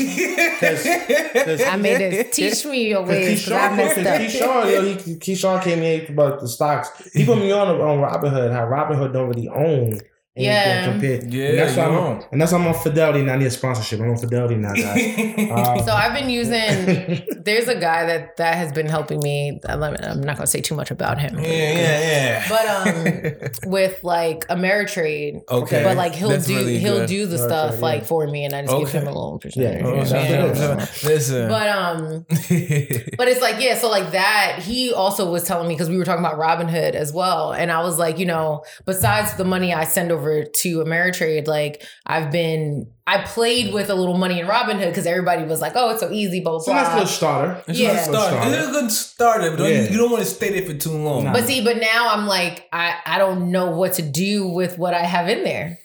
[0.59, 2.31] cause, I made it.
[2.31, 4.21] Teach me your ways because I Keyshawn, messed up.
[4.21, 6.89] Keyshawn, yo, he, Keyshawn came in about the stocks.
[7.13, 8.51] He put me on on Robinhood.
[8.51, 9.99] How Robinhood don't really own.
[10.39, 10.91] Anything Yeah.
[10.91, 11.33] compared.
[11.33, 13.21] Yeah, and that's why you I'm on, and that's why I'm on Fidelity.
[13.23, 13.99] Now I need a sponsorship.
[13.99, 15.49] I'm on Fidelity now, guys.
[15.49, 17.25] Um, So I've been using.
[17.43, 19.59] There's a guy that that has been helping me.
[19.67, 19.79] I'm
[20.21, 21.37] not gonna say too much about him.
[21.39, 22.45] yeah, yeah, yeah.
[22.49, 27.09] But um, with like Ameritrade, okay, but like he'll That's do really he'll good.
[27.09, 27.81] do the Ameritrade, stuff yeah.
[27.81, 29.81] like for me, and I just give him a little percentage.
[29.81, 29.87] Yeah.
[29.87, 31.09] Oh, sounds Yeah.
[31.09, 32.25] Listen, But um,
[33.17, 34.59] but it's like yeah, so like that.
[34.61, 37.81] He also was telling me because we were talking about Robinhood as well, and I
[37.81, 42.91] was like, you know, besides the money I send over to Ameritrade, like I've been.
[43.07, 46.11] I played with a little money in Robinhood because everybody was like, "Oh, it's so
[46.11, 46.57] easy." Blah blah.
[46.59, 46.93] it's a nice blah.
[46.93, 47.63] little starter.
[47.67, 47.91] it's yeah.
[47.91, 48.47] a start.
[48.47, 49.89] It's a good starter, but don't- Yeah.
[49.89, 51.23] you don't want to stay there for too long.
[51.23, 51.33] Nah.
[51.33, 54.93] But see, but now I'm like, I I don't know what to do with what
[54.93, 55.79] I have in there.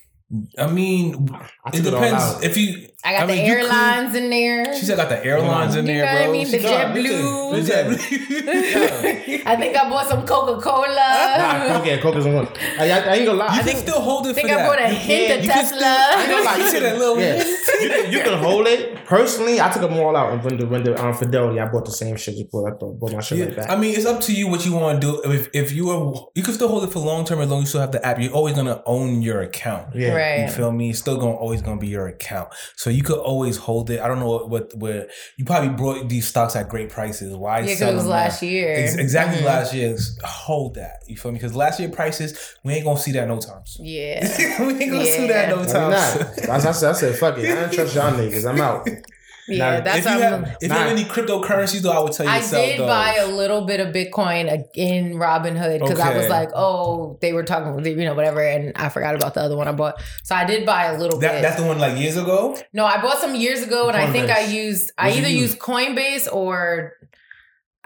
[0.58, 1.28] I mean,
[1.64, 2.88] I it took it depends if you.
[3.06, 4.74] I got I mean, the you could- airlines in there.
[4.78, 6.50] She said, "I got the airlines in You there, know what I mean?
[6.50, 7.66] The JetBlue.
[7.66, 9.42] The JetBlue.
[9.46, 11.68] I think I bought some Coca Cola.
[11.68, 12.48] Coke, yeah, Coke is on one.
[12.78, 13.46] I, I, I ain't gonna lie.
[13.46, 14.66] You I can think still hold it I think for I that.
[14.68, 15.76] bought a You hint can- of Tesla.
[15.76, 17.20] still- I know, like, You you see can- that little.
[17.20, 17.44] yeah.
[17.82, 19.04] you, can, you can hold it.
[19.04, 20.32] Personally, I took them all out.
[20.32, 22.36] And when the when the um, Fidelity, I bought the same shit.
[22.36, 23.70] Just bought, I bought bought my shit Yeah, like that.
[23.70, 25.30] I mean, it's up to you what you want to do.
[25.30, 27.64] If if you are, you can still hold it for long term as long as
[27.64, 28.18] you still have the app.
[28.18, 29.94] You're always gonna own your account.
[29.94, 30.46] yeah.
[30.46, 30.90] You feel me?
[30.90, 32.48] It's still gonna always gonna be your account.
[32.76, 34.00] So you could always hold it.
[34.00, 37.34] I don't know what, what where you probably brought these stocks at great prices.
[37.34, 37.58] Why?
[37.58, 38.48] Yeah, because sell it was last now?
[38.48, 38.74] year.
[38.76, 39.46] Ex- exactly Mhm.
[39.46, 39.96] last year.
[40.24, 41.02] Hold that.
[41.06, 41.38] You feel me?
[41.38, 43.86] Because last year prices, we ain't gonna see that no time soon.
[43.86, 44.20] Yeah.
[44.66, 45.60] we ain't gonna see that no Yeah.
[45.62, 46.36] I'm time not.
[46.36, 46.50] soon.
[46.50, 47.50] I said, I said, fuck it.
[47.50, 48.48] I don't trust y'all niggas.
[48.48, 48.88] I'm out.
[49.46, 52.24] Yeah, Nah, that's if you have, if you have any cryptocurrencies, though, I would tell
[52.24, 52.88] you I to sell did those.
[52.88, 57.42] buy a little bit of Bitcoin in Robinhood because I was like, oh, they were
[57.42, 60.00] talking, you know, whatever, and I forgot about the other one I bought.
[60.22, 61.42] So I did buy a little that, bit.
[61.42, 62.56] that's the one like years ago.
[62.72, 65.32] no, I bought some years ago, and I think I used I What'd you either
[65.34, 65.50] use?
[65.50, 66.92] used Coinbase or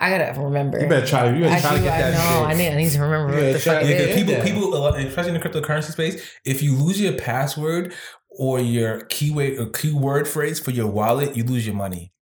[0.01, 0.79] I gotta remember.
[0.79, 1.29] You better try.
[1.35, 2.15] You better I try to get I that.
[2.41, 2.45] know.
[2.47, 2.69] I need.
[2.69, 5.49] I need to remember Yeah, what the try- fuck Yeah, people, people, especially in the
[5.49, 7.95] cryptocurrency space, if you lose your password
[8.39, 12.12] or your keyword or keyword phrase for your wallet, you lose your money.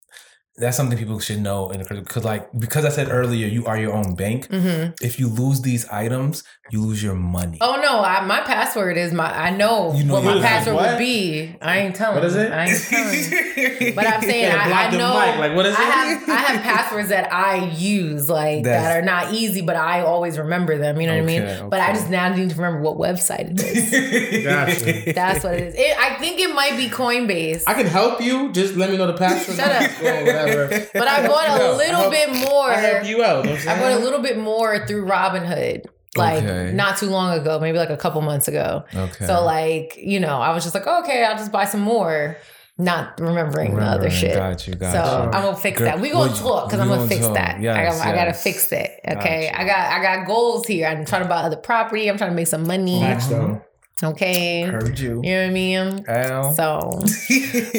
[0.59, 3.66] That's something people should know in the crypto because, like, because I said earlier, you
[3.66, 4.48] are your own bank.
[4.48, 4.94] Mhm.
[5.02, 7.59] If you lose these items, you lose your money.
[7.61, 9.30] Oh no, I, my password is my.
[9.30, 10.90] I know, You know what my password what?
[10.92, 11.54] would be.
[11.61, 12.16] I ain't telling.
[12.16, 12.50] What is it?
[12.52, 13.92] I ain't telling.
[13.94, 15.14] But I'm saying Yeah, I, block I the know.
[15.26, 15.38] mic.
[15.38, 16.18] Like, what is I it?
[16.20, 20.00] have I have passwords that I use like That's- that are not easy, but I
[20.00, 20.98] always remember them.
[21.00, 21.42] You know what I mean?
[21.42, 24.44] Okay, But I just now need to remember what website it is.
[24.44, 25.12] Gotcha.
[25.12, 25.74] That's what it is.
[25.76, 27.64] It, I think it might be Coinbase.
[27.66, 28.52] I can help you.
[28.52, 29.57] Just let me know the password.
[29.59, 30.45] Shut up.
[30.47, 30.86] Or whatever.
[30.94, 32.70] but I bought No, a I little help- bit more.
[32.70, 33.44] I help you out.
[33.44, 35.84] know what I'm I bought a little bit more through Robinhood,
[36.16, 36.72] like Okay.
[36.72, 38.84] not too long ago, maybe like a couple months ago.
[38.94, 39.26] okay.
[39.26, 42.36] So like, you know, I was just like, okay, I'll just buy some more,
[42.78, 44.34] not remembering the other shit.
[44.34, 44.74] Got you.
[44.74, 45.30] Got so you.
[45.30, 46.01] I'm gonna fix Girl, that.
[46.01, 47.34] We gonna well, talk because I'm gonna gonna fix talk.
[47.34, 47.57] that.
[47.57, 48.90] I, Yes, I gotta fix it.
[49.09, 49.61] Okay, Gotcha.
[49.61, 50.86] I got I got goals here.
[50.86, 52.09] I'm trying to buy other property.
[52.09, 53.01] I'm trying to make some money.
[53.01, 53.62] Facts, though.
[54.03, 56.05] Okay, you know what I mean.
[56.07, 56.53] Al.
[56.53, 57.03] So,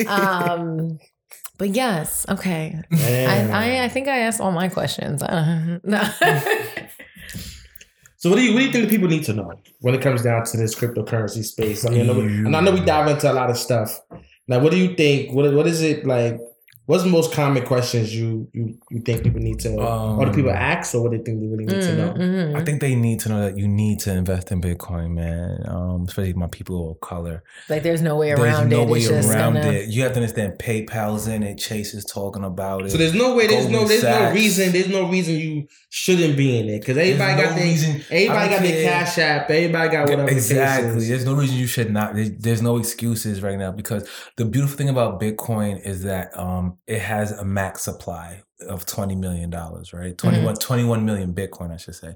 [0.08, 0.98] um,
[1.58, 2.82] but yes, okay.
[2.92, 5.22] I, I I think I asked all my questions.
[5.24, 6.02] Uh, no.
[8.20, 10.02] So what do you what do you think the people need to know when it
[10.02, 11.86] comes down to this cryptocurrency space?
[11.86, 14.02] I mean, I know, we, and I know we dive into a lot of stuff.
[14.48, 15.34] Now, what do you think?
[15.34, 16.40] What what is it like?
[16.88, 20.52] What's the most common questions you you, you think people need to, or do people
[20.52, 22.14] Um, ask, or what do they think they really need to know?
[22.14, 22.56] Mm, mhm.
[22.56, 25.64] I think they need to know that you need to invest in Bitcoin, man.
[25.68, 27.44] Um, especially my people of color.
[27.70, 28.88] Like there's no way There's around no it.
[28.88, 29.90] way it's just around gonna, it.
[29.90, 31.58] You have to understand PayPal's in it.
[31.58, 32.92] Chase is talking about it.
[32.92, 36.38] So there's no way, there's no, Goldman there's no reason, there's no reason you shouldn't
[36.38, 38.90] be in it because everybody There's got no their, reason- everybody I got don't their
[38.90, 40.22] cash app, everybody got whatever.
[40.24, 40.98] the case exactly.
[41.00, 41.10] is.
[41.10, 42.16] There's no reason you should not.
[42.16, 44.08] There's, there's no excuses right now because
[44.38, 49.16] the beautiful thing about Bitcoin is that um, it has a max supply of twenty
[49.16, 50.18] million dollars, right?
[50.18, 52.16] 21, 21 million Bitcoin, I should say.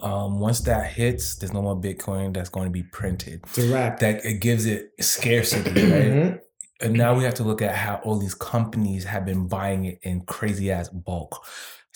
[0.00, 3.42] Um, once that hits, there's no more Bitcoin that's going to be printed.
[3.54, 3.98] To wrap.
[4.00, 6.04] That it gives it scarcity, right?
[6.10, 6.40] Mhm.
[6.82, 9.98] And now we have to look at how all these companies have been buying it
[10.02, 11.44] in crazy ass bulk.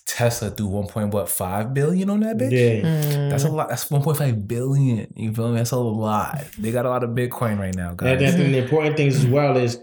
[0.07, 2.51] Tesla threw one point what five billion on that bitch.
[2.53, 2.83] Yeah.
[2.87, 3.31] Mm.
[3.31, 3.71] That's a lot.
[3.71, 5.11] That's one point five billion.
[5.17, 5.57] You feel me?
[5.57, 6.45] That's a lot.
[6.59, 8.21] They got a lot of Bitcoin right now, And guys.
[8.21, 9.79] that's the important things as well is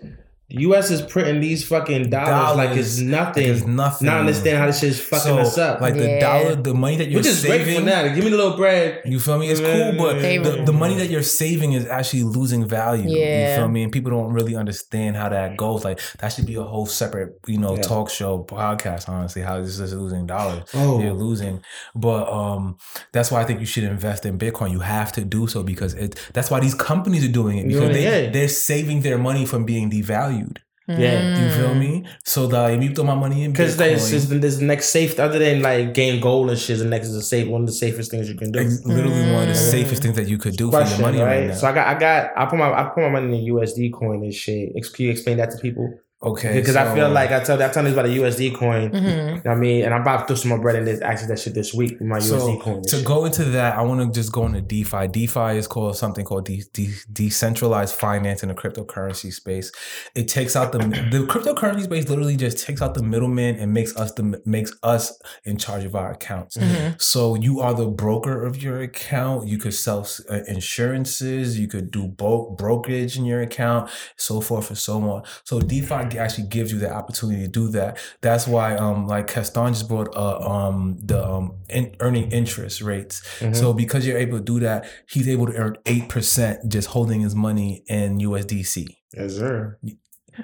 [0.54, 0.91] the U.S.
[0.91, 3.02] is printing these fucking dollars, like it's Dollars.
[3.02, 3.47] nothing.
[3.47, 4.06] It's nothing.
[4.08, 5.82] Not understand how this shit's fucking So, us up.
[5.82, 7.86] Like the dollar, the money that you're Which is great for saving.
[7.86, 8.08] now.
[8.14, 9.02] Give me the little bread.
[9.06, 9.49] You feel me?
[9.49, 13.10] It's cool, but They- the, the money that you're saving is actually losing value.
[13.10, 13.52] Yeah.
[13.56, 13.84] You feel me?
[13.84, 15.84] And people don't really understand how that goes.
[15.86, 17.82] Like that should be a whole separate, you know, Yeah.
[17.84, 19.08] talk show podcast.
[19.10, 20.64] Honestly, how this is losing dollars.
[20.74, 21.02] Oh.
[21.02, 21.62] You're losing,
[21.95, 22.78] but um,
[23.12, 24.72] that's why I think you should invest in Bitcoin.
[24.72, 26.20] You have to do so because it.
[26.34, 28.32] That's why these companies are doing it because Doing it, they yeah.
[28.32, 30.40] they're saving their money from being devalued.
[30.87, 31.37] Yeah.
[31.39, 31.55] You Mm.
[31.57, 32.05] feel me?
[32.25, 35.17] So that if you throw my money in Because Bitcoin, there's just this next safe,
[35.19, 37.73] other than like gain gold and shit, the next is a safe one of the
[37.73, 38.59] safest things you can do.
[38.59, 39.71] it's literally one of the Mm.
[39.71, 41.47] safest things that you could do for your money right, right?
[41.49, 41.53] now.
[41.53, 44.23] So I got, I got, I put my, I put my money in USD coin
[44.23, 44.73] and shit.
[44.75, 45.87] Ex- Can you explain that to people?
[46.24, 48.91] Okay, Because I feel like I tell, I tell them about a USD coin.
[48.91, 48.95] Mhm.
[48.95, 51.01] You know what I mean, and I'm about to throw some more bread in this.
[51.01, 52.74] Actually, that shit this week with my So USD coin.
[52.76, 53.05] and to shit.
[53.05, 55.07] go into that, I want to just go into DeFi.
[55.07, 59.72] DeFi is called something called de- de- decentralized finance in the cryptocurrency space.
[60.15, 63.95] It takes out the the cryptocurrency space literally just takes out the middleman and makes
[63.97, 66.55] us the makes us in charge of our accounts.
[66.57, 67.01] Mhm.
[67.01, 69.47] So you are the broker of your account.
[69.47, 71.59] You could sell uh, insurances.
[71.59, 75.24] You could do bo- brokerage in your account, so forth and so on.
[75.43, 77.97] So DeFi actually gives you the opportunity to do that.
[78.22, 83.22] That's why, um, like Castan just brought uh, um the um in- earning interest rates.
[83.39, 83.55] Mhm.
[83.55, 87.22] So because you're able to do that, he's able to earn eight percent just holding
[87.22, 88.97] his money in USDC.
[89.16, 89.78] yes, sir.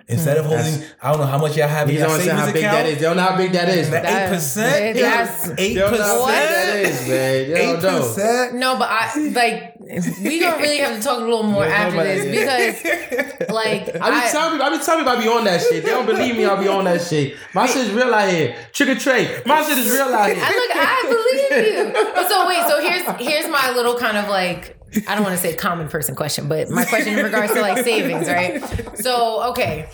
[0.07, 0.51] Instead of hmm.
[0.51, 2.63] holding, I don't know how much y'all have in You your don't savings how big
[2.63, 2.77] account.
[2.77, 2.95] that is.
[2.97, 3.89] They don't know how big that is.
[3.89, 7.49] That That- eight percent, that's- eight They don't know how big that percent, is, man.
[7.49, 8.55] You Eight percent.
[8.55, 9.77] No, but I like
[10.21, 14.31] we gonna really have to talk a little more after this because like I be
[14.31, 15.83] telling people, I be telling people I be on that shit.
[15.83, 16.45] They don't believe me.
[16.45, 17.37] I'll be on that shit.
[17.53, 18.55] My shit is real out here.
[18.73, 19.45] Trick or treat.
[19.45, 20.43] My shit is real out here.
[20.43, 22.13] I look, I believe you.
[22.13, 24.77] But so wait, so here's here's my little kind of like
[25.07, 27.83] I don't want to say common person question, but my question in regards to like
[27.83, 28.61] savings, right?
[28.97, 29.89] So okay.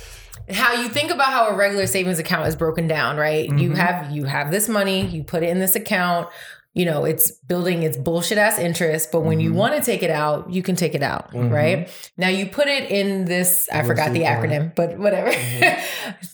[0.51, 3.45] How you think about how a regular savings account is broken down, right?
[3.47, 3.75] You Mhm.
[3.77, 6.27] have you have this money, you put it in this account.
[6.74, 9.55] You know, it's building its bullshit ass interest, but when you Mhm.
[9.55, 11.51] want to take it out, you can take it out, Mhm.
[11.51, 11.89] right?
[12.17, 15.32] Now you put it in this, I forgot the I- acronym, but whatever.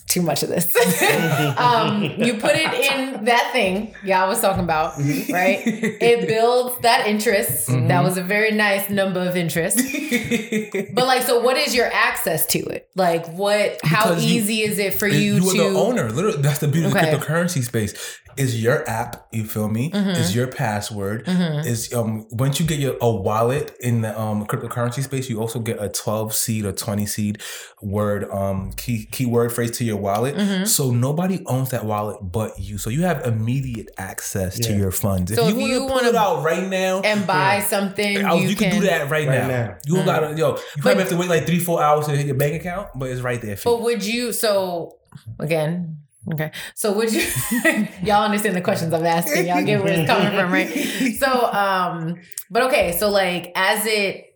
[0.08, 0.74] Too much of this.
[1.58, 5.32] um, you put it in that thing y'all was talking about, Mm-hmm.
[5.32, 5.60] right?
[5.64, 7.68] It builds that interest.
[7.68, 9.78] That was a very nice number of interest.
[10.94, 12.88] But like, so what is your access to it?
[12.96, 13.78] Like, what?
[13.84, 15.48] How Because you- easy is it for you, you to?
[15.66, 16.10] are the owner.
[16.10, 17.94] Literally, that's the beauty of the cryptocurrency space.
[18.36, 19.26] Is your app?
[19.32, 19.90] You feel me?
[19.90, 20.14] Mhm.
[20.30, 21.26] Is your password?
[21.26, 21.66] Mhm.
[21.66, 25.58] Is um once you get your a wallet in the um cryptocurrency space, you also
[25.58, 27.40] get a twelve seed or twenty seed
[27.82, 30.36] word um key keyword phrase to your wallet.
[30.36, 30.66] Mhm.
[30.66, 32.78] So nobody owns that wallet but you.
[32.78, 35.34] So you have immediate access to your funds.
[35.34, 37.00] So if if you, you want to pull it out right now.
[37.00, 39.48] And buy something oh, you, you, can, do that right, Right now.
[39.48, 39.76] now.
[39.86, 40.06] You don't Mhm.
[40.06, 40.50] gotta yo.
[40.76, 43.10] You probably have to wait like three, four hours to hit your bank account, but
[43.10, 43.84] it's right there for But you.
[43.84, 44.32] would you?
[44.32, 44.96] So
[45.38, 45.98] again,
[46.32, 46.50] okay.
[46.74, 47.20] So would you?
[48.02, 49.46] y'all understand the questions I'm asking?
[49.46, 50.68] Y'all get where it's coming from, right?
[51.18, 52.96] So, um, but okay.
[52.98, 54.26] So like, as it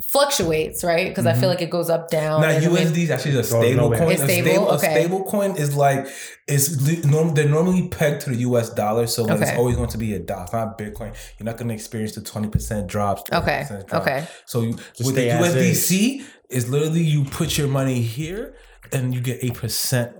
[0.00, 1.08] fluctuates, right?
[1.08, 1.54] Because I feel Mhm.
[1.54, 2.40] like it goes up, down.
[2.40, 4.12] Now USD is actually a Goes stable coin.
[4.12, 4.48] It's a stable?
[4.50, 4.86] stable, Okay.
[4.86, 6.06] a stable coin is like
[6.46, 9.98] it's norm, they're normally pegged to the US dollar, so like, it's always going to
[9.98, 10.44] be a dollar.
[10.44, 11.14] It's not Bitcoin.
[11.38, 13.22] You're not going to experience the twenty percent drops.
[13.32, 13.66] Okay.
[13.88, 14.02] drop.
[14.02, 14.24] Okay.
[14.46, 18.54] So you, Just with the stay as USDC, is literally you put your money here
[18.92, 20.12] and you get eight percent.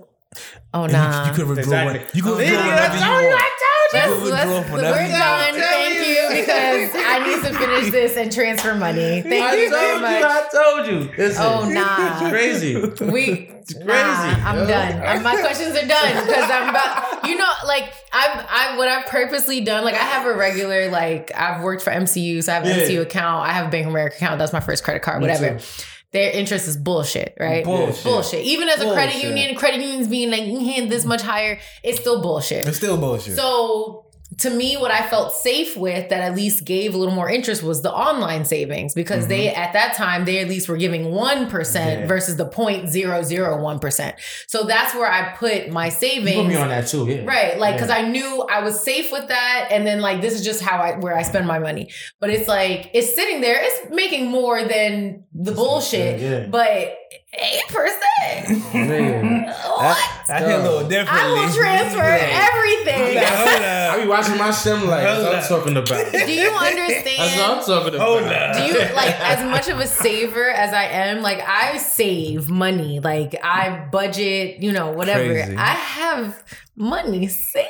[0.73, 0.93] Oh no!
[0.93, 1.23] nah.
[1.25, 1.63] you, you can withdraw.
[1.63, 1.99] Exactly.
[1.99, 2.65] When, you could Oh, withdraw nah.
[2.67, 3.53] whenever you want.
[3.91, 5.53] Let's, You can let's, withdraw we're you done.
[5.53, 5.55] want.
[5.57, 9.23] Thank you because I need to finish this and transfer money.
[9.23, 10.23] Thank I you told very you, much.
[10.23, 11.11] I told you.
[11.17, 12.19] Listen, Oh, nah.
[12.21, 12.75] It's crazy.
[12.75, 14.67] We it's crazy, Nah, I'm yo.
[14.67, 15.17] done.
[15.17, 17.27] Uh, My questions are done because I'm about.
[17.27, 19.83] You know, like I've I what I've purposely done.
[19.83, 22.85] Like I have a regular like I've worked for MCU, so I have an Yeah.
[22.85, 23.47] MCU account.
[23.47, 24.37] I have a Bank of America account.
[24.37, 25.21] That's my first credit card.
[25.23, 25.57] Me Whatever.
[25.57, 25.65] too.
[26.11, 27.63] Their interest is bullshit, right?
[27.63, 28.03] Bullshit.
[28.03, 28.43] Bullshit.
[28.43, 32.21] Even as a credit union, credit unions being like "Mm, this much higher, it's still
[32.21, 32.67] bullshit.
[32.67, 33.35] It's still bullshit.
[33.35, 34.05] So
[34.37, 37.63] to me, what I felt safe with that at least gave a little more interest
[37.63, 39.59] was the online savings because they mm-hmm.
[39.59, 42.05] at that time they at least were giving one Yeah.
[42.05, 44.15] versus the 0.001 percent.
[44.47, 46.35] So that's where I put my You savings.
[46.35, 47.25] put me on that too, yeah.
[47.25, 47.97] Right, like because Yeah.
[47.97, 50.97] I knew I was safe with that, and then like this is just how I
[50.97, 51.89] where I spend my money.
[52.19, 56.45] But it's like it's sitting there, it's making more than the bullshit, Yeah.
[56.47, 56.95] but
[57.33, 58.73] eight percent.
[58.73, 59.45] Man.
[59.45, 59.97] What?
[60.27, 61.39] that hit a little differently.
[61.39, 63.17] I will transfer everything.
[63.17, 64.01] Hold I up.
[64.01, 66.11] be watching my sim like that's what I'm Hold talking about.
[66.27, 67.05] Do you understand?
[67.05, 68.07] That's what I'm talking about.
[68.07, 68.55] Hold up.
[68.57, 71.21] Do you like as much of a saver as I am?
[71.21, 75.23] Like I save money, like I budget, you know, whatever.
[75.23, 75.55] Crazy.
[75.55, 76.43] I have
[76.79, 77.69] money saved.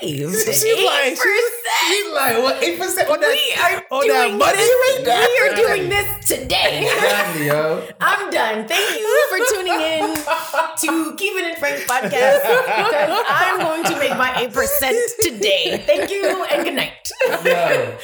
[0.54, 2.14] She like- percent.
[2.14, 5.08] like what eight percent on are on that money this.
[5.08, 5.28] right?
[5.42, 6.86] We are doing this today.
[6.86, 7.88] Exactly, yo.
[8.00, 8.68] I'm done.
[8.68, 13.98] Thank you for tuning in to Keep It in Frank podcast because I'm going to
[13.98, 15.84] make my eight percent today.
[15.86, 17.12] Thank you and good night.
[17.44, 17.98] Yo.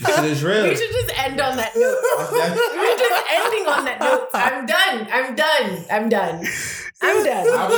[0.00, 0.64] This is real.
[0.64, 1.98] We should just end on that note.
[2.32, 4.28] We're just ending on that note.
[4.34, 5.06] I'm done.
[5.12, 5.84] I'm done.
[5.90, 6.46] I'm done.
[7.02, 7.46] I'm done.
[7.48, 7.76] I'll be,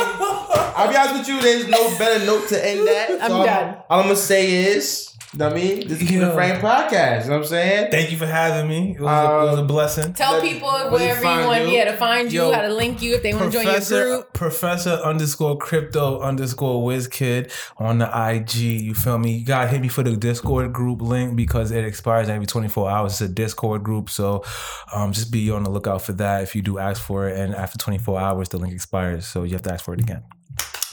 [0.77, 3.11] I'll be honest with you, there's no better note to end that.
[3.23, 3.77] I'm So done.
[3.91, 5.89] All I'm gonna say is, you know what I mean?
[5.89, 6.35] This is the Yo.
[6.35, 7.23] Frank podcast.
[7.25, 7.91] You know what I'm saying?
[7.91, 8.91] Thank you for having me.
[8.97, 10.13] It was, a, it was a Um, blessing.
[10.13, 11.69] Tell Let- people where they wherever you want, you.
[11.75, 13.73] yeah, to find you, Yo, how to link you if they want to join your
[13.73, 14.33] Professor group.
[14.35, 18.57] Professor underscore crypto underscore whiz kid on the IG.
[18.57, 19.39] You feel me?
[19.39, 23.13] You gotta hit me for the Discord group link because it expires every 24 hours.
[23.13, 24.45] It's a Discord group, so
[24.93, 27.39] um, just be on the lookout for that if you do ask for it.
[27.39, 30.25] And after 24 hours, the link expires, so you have to ask for it again.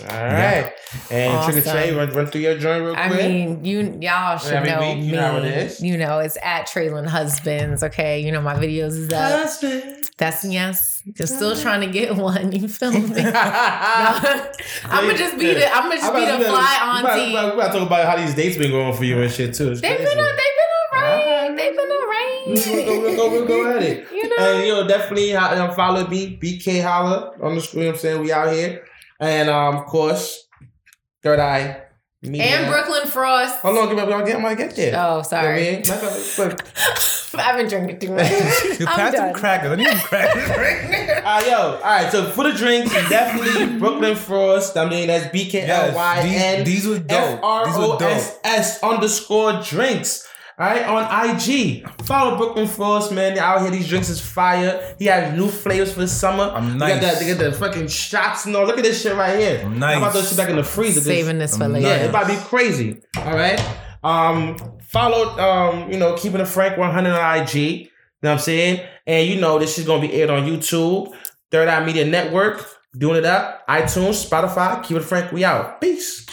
[0.04, 0.72] All right.
[1.12, 1.72] And Trick or Awesome.
[1.72, 3.06] Trey, run, run through your joint real quick.
[3.06, 5.06] I mean, you y'all should Every know week, me.
[5.08, 5.82] you know it is.
[5.82, 7.84] You know, it's at Traylon Husbands.
[7.84, 9.32] Okay, you know my videos is up.
[9.43, 9.95] Husband.
[10.18, 11.02] That's yes.
[11.14, 12.52] Just still trying to get one.
[12.52, 13.00] You feel me?
[13.22, 15.74] I'm gonna just be the.
[15.74, 17.28] I'm gonna just be the fly auntie.
[17.28, 19.54] We gotta, we gotta talk about how these dates been going for you and shit
[19.54, 19.72] too.
[19.72, 20.16] It's They've been, crazy.
[20.22, 21.58] they've been alright.
[21.58, 22.47] They've been alright.
[22.47, 24.08] We'll go, we'll go, we'll go at it.
[24.20, 24.36] You know.
[24.58, 27.84] And you know, definitely uh, follow me, BK Holla on the screen.
[27.84, 28.84] You know what I'm saying we out here,
[29.20, 30.47] and um, of course,
[31.24, 31.82] Third Eye
[32.22, 32.43] Media.
[32.43, 33.59] And Brooklyn Frost.
[33.61, 34.93] Hold on, give me, I'm getting my get there.
[34.97, 35.61] Oh, You know I sorry.
[35.72, 35.82] mean?
[35.84, 36.65] That's what- look.
[37.36, 38.30] I've been drinking too much.
[38.80, 39.34] You I'm pass them done.
[39.36, 39.72] crackers.
[39.72, 41.22] I need some crackers right now.
[41.24, 42.11] Ah, yo, all right.
[42.11, 44.76] So for the drinks, definitely Brooklyn Frost.
[44.76, 47.43] I mean, that's B K L Y N Yes, these, these were dope.
[47.43, 48.01] R These O were dope.
[48.09, 50.28] S S underscore drinks.
[50.60, 51.89] All right, on IG.
[52.03, 53.34] Follow Brooklyn Frost, man.
[53.34, 53.72] They're out here.
[53.72, 54.93] These drinks is fire.
[54.99, 56.51] He has new flavors for the summer.
[56.53, 57.01] I'm They got, nice.
[57.01, 58.66] that, they got the fucking shots and all.
[58.66, 59.62] Look at this shit right here.
[59.64, 59.93] I'm nice.
[59.93, 60.14] How about nice.
[60.16, 60.99] those shit back in the freezer?
[60.99, 61.88] Saving this for later.
[61.88, 62.01] Yeah, nice.
[62.01, 63.01] it's about to be crazy.
[63.20, 63.78] All right.
[64.03, 67.55] Um, follow um, you know, keeping it frank 100 on IG.
[67.55, 67.89] You know
[68.20, 68.86] what I'm saying?
[69.07, 71.14] And you know, this is gonna be aired on YouTube,
[71.51, 72.66] Third Eye Media Network,
[72.97, 75.32] doing it up, iTunes, Spotify, keep it frank.
[75.32, 75.80] We out.
[75.80, 76.26] Peace.